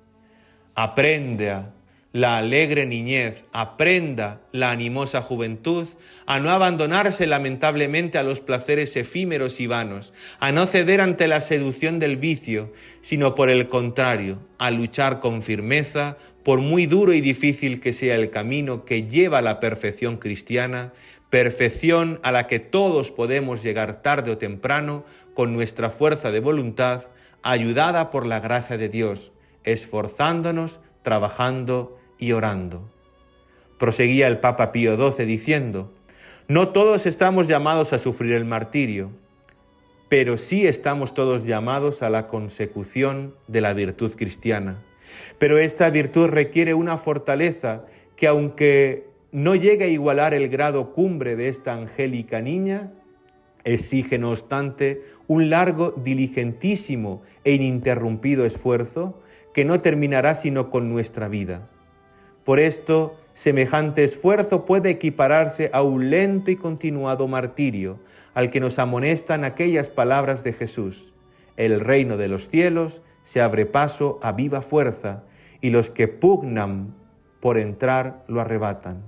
Aprenda 0.74 1.74
la 2.12 2.38
alegre 2.38 2.86
niñez, 2.86 3.44
aprenda 3.52 4.40
la 4.52 4.70
animosa 4.70 5.20
juventud 5.20 5.88
a 6.26 6.40
no 6.40 6.50
abandonarse 6.50 7.26
lamentablemente 7.26 8.16
a 8.18 8.22
los 8.22 8.40
placeres 8.40 8.96
efímeros 8.96 9.60
y 9.60 9.66
vanos, 9.66 10.12
a 10.40 10.50
no 10.50 10.66
ceder 10.66 11.00
ante 11.00 11.28
la 11.28 11.40
seducción 11.42 11.98
del 11.98 12.16
vicio, 12.16 12.72
sino 13.02 13.34
por 13.34 13.50
el 13.50 13.68
contrario, 13.68 14.38
a 14.58 14.70
luchar 14.70 15.20
con 15.20 15.42
firmeza, 15.42 16.16
por 16.44 16.60
muy 16.60 16.86
duro 16.86 17.12
y 17.12 17.20
difícil 17.20 17.80
que 17.80 17.92
sea 17.92 18.14
el 18.14 18.30
camino 18.30 18.86
que 18.86 19.02
lleva 19.02 19.38
a 19.38 19.42
la 19.42 19.60
perfección 19.60 20.16
cristiana, 20.16 20.92
perfección 21.28 22.20
a 22.22 22.32
la 22.32 22.46
que 22.46 22.58
todos 22.58 23.10
podemos 23.10 23.62
llegar 23.62 24.00
tarde 24.00 24.30
o 24.30 24.38
temprano 24.38 25.04
con 25.34 25.52
nuestra 25.52 25.90
fuerza 25.90 26.30
de 26.30 26.40
voluntad, 26.40 27.04
ayudada 27.42 28.10
por 28.10 28.24
la 28.24 28.40
gracia 28.40 28.78
de 28.78 28.88
Dios, 28.88 29.30
esforzándonos, 29.64 30.80
trabajando 31.02 31.98
y 32.18 32.32
orando. 32.32 32.82
Proseguía 33.78 34.26
el 34.26 34.38
Papa 34.38 34.72
Pío 34.72 34.96
XII 34.96 35.24
diciendo, 35.24 35.92
no 36.48 36.68
todos 36.68 37.06
estamos 37.06 37.46
llamados 37.46 37.92
a 37.92 37.98
sufrir 37.98 38.32
el 38.32 38.44
martirio, 38.44 39.10
pero 40.08 40.38
sí 40.38 40.66
estamos 40.66 41.14
todos 41.14 41.44
llamados 41.44 42.02
a 42.02 42.10
la 42.10 42.28
consecución 42.28 43.34
de 43.46 43.60
la 43.60 43.74
virtud 43.74 44.12
cristiana. 44.16 44.82
Pero 45.38 45.58
esta 45.58 45.90
virtud 45.90 46.28
requiere 46.28 46.74
una 46.74 46.98
fortaleza 46.98 47.84
que 48.16 48.26
aunque 48.26 49.06
no 49.30 49.54
llegue 49.54 49.84
a 49.84 49.88
igualar 49.88 50.34
el 50.34 50.48
grado 50.48 50.92
cumbre 50.92 51.36
de 51.36 51.48
esta 51.48 51.74
angélica 51.74 52.40
niña, 52.40 52.90
exige 53.64 54.18
no 54.18 54.30
obstante 54.30 55.02
un 55.26 55.50
largo, 55.50 55.92
diligentísimo 55.96 57.22
e 57.44 57.52
ininterrumpido 57.52 58.46
esfuerzo 58.46 59.20
que 59.54 59.64
no 59.64 59.80
terminará 59.80 60.34
sino 60.34 60.70
con 60.70 60.88
nuestra 60.88 61.28
vida. 61.28 61.68
Por 62.44 62.60
esto, 62.60 63.16
semejante 63.34 64.04
esfuerzo 64.04 64.64
puede 64.64 64.90
equipararse 64.90 65.70
a 65.72 65.82
un 65.82 66.10
lento 66.10 66.50
y 66.50 66.56
continuado 66.56 67.28
martirio, 67.28 67.98
al 68.34 68.50
que 68.50 68.60
nos 68.60 68.78
amonestan 68.78 69.44
aquellas 69.44 69.88
palabras 69.88 70.44
de 70.44 70.52
Jesús. 70.52 71.12
El 71.56 71.80
reino 71.80 72.16
de 72.16 72.28
los 72.28 72.48
cielos 72.48 73.02
se 73.24 73.40
abre 73.40 73.66
paso 73.66 74.18
a 74.22 74.32
viva 74.32 74.62
fuerza, 74.62 75.24
y 75.60 75.70
los 75.70 75.90
que 75.90 76.08
pugnan 76.08 76.94
por 77.40 77.58
entrar 77.58 78.24
lo 78.28 78.40
arrebatan. 78.40 79.02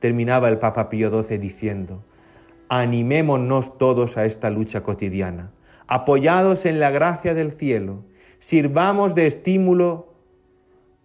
Terminaba 0.00 0.48
el 0.48 0.58
Papa 0.58 0.88
Pío 0.88 1.10
XII 1.22 1.38
diciendo, 1.38 2.02
animémonos 2.68 3.78
todos 3.78 4.16
a 4.16 4.24
esta 4.24 4.50
lucha 4.50 4.82
cotidiana, 4.82 5.50
apoyados 5.86 6.66
en 6.66 6.80
la 6.80 6.90
gracia 6.90 7.34
del 7.34 7.52
cielo, 7.52 8.02
sirvamos 8.44 9.14
de 9.14 9.26
estímulo 9.26 10.12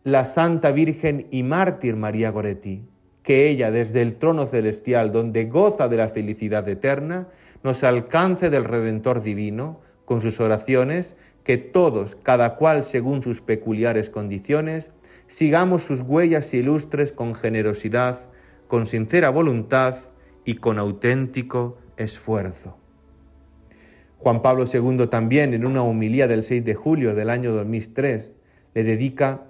la 0.03 0.25
Santa 0.25 0.71
Virgen 0.71 1.27
y 1.31 1.43
mártir 1.43 1.95
María 1.95 2.31
Goretti, 2.31 2.83
que 3.23 3.47
ella 3.49 3.71
desde 3.71 4.01
el 4.01 4.17
trono 4.17 4.45
celestial 4.45 5.13
donde 5.13 5.45
goza 5.45 5.87
de 5.87 5.95
la 5.95 6.09
felicidad 6.09 6.67
eterna, 6.67 7.29
nos 7.63 7.85
alcance 7.85 8.49
del 8.49 8.65
Redentor 8.65 9.23
divino 9.23 9.79
con 10.03 10.19
sus 10.19 10.41
oraciones, 10.41 11.15
que 11.45 11.57
todos, 11.57 12.17
cada 12.23 12.55
cual 12.55 12.83
según 12.83 13.23
sus 13.23 13.39
peculiares 13.39 14.09
condiciones, 14.09 14.91
sigamos 15.27 15.83
sus 15.83 16.01
huellas 16.01 16.53
ilustres 16.53 17.13
con 17.13 17.35
generosidad, 17.35 18.19
con 18.67 18.85
sincera 18.85 19.29
voluntad 19.29 19.99
y 20.43 20.55
con 20.55 20.77
auténtico 20.77 21.77
esfuerzo. 21.95 22.75
Juan 24.19 24.41
Pablo 24.41 24.65
II 24.71 25.07
también 25.07 25.53
en 25.53 25.65
una 25.65 25.81
homilía 25.81 26.27
del 26.27 26.43
6 26.43 26.63
de 26.63 26.75
julio 26.75 27.15
del 27.15 27.29
año 27.29 27.51
2003 27.53 28.31
le 28.75 28.83
dedica 28.83 29.41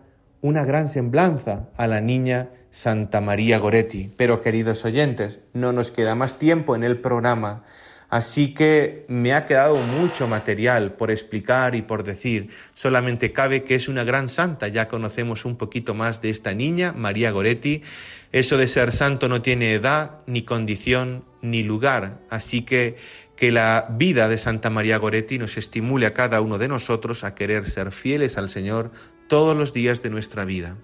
una 0.41 0.63
gran 0.63 0.87
semblanza 0.87 1.69
a 1.75 1.87
la 1.87 2.01
niña 2.01 2.49
Santa 2.71 3.19
María 3.19 3.57
Goretti. 3.57 4.11
Pero 4.15 4.41
queridos 4.41 4.85
oyentes, 4.85 5.41
no 5.53 5.73
nos 5.73 5.91
queda 5.91 6.15
más 6.15 6.37
tiempo 6.37 6.75
en 6.75 6.83
el 6.83 6.99
programa 6.99 7.63
Así 8.09 8.55
que 8.55 9.05
me 9.07 9.33
ha 9.33 9.45
quedado 9.45 9.75
mucho 9.75 10.27
material 10.27 10.93
por 10.93 11.11
explicar 11.11 11.75
y 11.75 11.83
por 11.83 12.03
decir. 12.03 12.49
Solamente 12.73 13.31
cabe 13.31 13.63
que 13.63 13.75
es 13.75 13.87
una 13.87 14.03
gran 14.03 14.29
santa. 14.29 14.67
Ya 14.67 14.87
conocemos 14.87 15.45
un 15.45 15.57
poquito 15.57 15.93
más 15.93 16.19
de 16.21 16.31
esta 16.31 16.55
niña, 16.55 16.91
María 16.91 17.29
Goretti. 17.29 17.83
Eso 18.31 18.57
de 18.57 18.67
ser 18.67 18.93
santo 18.93 19.29
no 19.29 19.43
tiene 19.43 19.73
edad, 19.73 20.21
ni 20.25 20.41
condición, 20.41 21.23
ni 21.43 21.61
lugar. 21.61 22.21
Así 22.31 22.63
que 22.63 22.97
que 23.39 23.53
la 23.53 23.87
vida 23.91 24.27
de 24.27 24.37
Santa 24.37 24.69
María 24.69 24.97
Goretti 24.97 25.37
nos 25.37 25.55
estimule 25.57 26.05
a 26.05 26.13
cada 26.13 26.41
uno 26.41 26.57
de 26.57 26.67
nosotros 26.67 27.23
a 27.23 27.35
querer 27.35 27.69
ser 27.69 27.93
fieles 27.93 28.37
al 28.37 28.49
Señor 28.49 28.91
todos 29.29 29.55
los 29.55 29.71
días 29.71 30.03
de 30.03 30.09
nuestra 30.09 30.43
vida. 30.43 30.75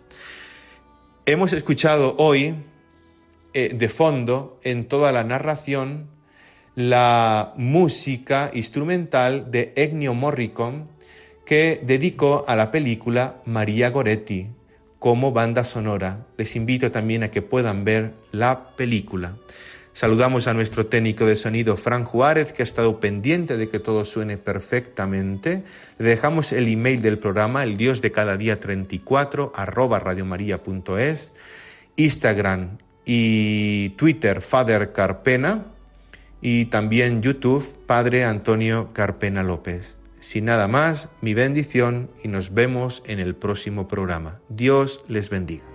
Hemos 1.26 1.52
escuchado 1.52 2.15
hoy 2.18 2.56
eh, 3.54 3.74
de 3.76 3.89
fondo 3.89 4.58
en 4.63 4.88
toda 4.88 5.12
la 5.12 5.26
narración 5.26 6.08
la 6.76 7.54
música 7.58 8.52
instrumental 8.54 9.52
de 9.52 9.74
Ennio 9.76 10.13
Morricone 10.13 10.86
que 11.46 11.82
dedicó 11.84 12.46
a 12.48 12.56
la 12.56 12.72
película 12.72 13.41
María 13.44 13.89
Goretti 13.89 14.48
como 14.98 15.34
banda 15.34 15.65
sonora. 15.65 16.26
Les 16.38 16.56
invito 16.56 16.89
también 16.89 17.24
a 17.24 17.32
que 17.32 17.41
puedan 17.41 17.84
ver 17.84 18.13
la 18.32 18.76
película. 18.78 19.36
Saludamos 19.95 20.47
a 20.47 20.53
nuestro 20.53 20.88
técnico 20.88 21.25
de 21.25 21.38
sonido, 21.38 21.77
Fran 21.77 22.03
Juárez, 22.03 22.51
que 22.51 22.63
ha 22.63 22.65
estado 22.65 22.99
pendiente 22.99 23.55
de 23.55 23.69
que 23.69 23.79
todo 23.79 24.03
suene 24.03 24.38
perfectamente. 24.38 25.63
Le 25.99 26.10
dejamos 26.10 26.51
el 26.51 26.67
email 26.67 27.01
del 27.01 27.17
programa, 27.17 27.63
el 27.63 27.77
Dios 27.77 28.01
de 28.01 28.12
cada 28.12 28.36
día 28.36 28.60
34, 28.60 29.53
arroba 29.55 30.03
Instagram 31.95 32.77
y 33.05 33.89
Twitter, 33.91 34.41
Father 34.41 34.91
Carpena 34.91 35.67
y 36.41 36.65
también 36.65 37.21
YouTube, 37.21 37.77
Padre 37.86 38.25
Antonio 38.25 38.89
Carpena 38.91 39.43
López. 39.43 39.95
Sin 40.19 40.43
nada 40.43 40.67
más, 40.67 41.08
mi 41.21 41.34
bendición 41.34 42.12
y 42.21 42.27
nos 42.27 42.53
vemos 42.53 43.01
en 43.05 43.21
el 43.21 43.34
próximo 43.34 43.88
programa. 43.88 44.41
Dios 44.49 45.05
les 45.08 45.29
bendiga. 45.29 45.75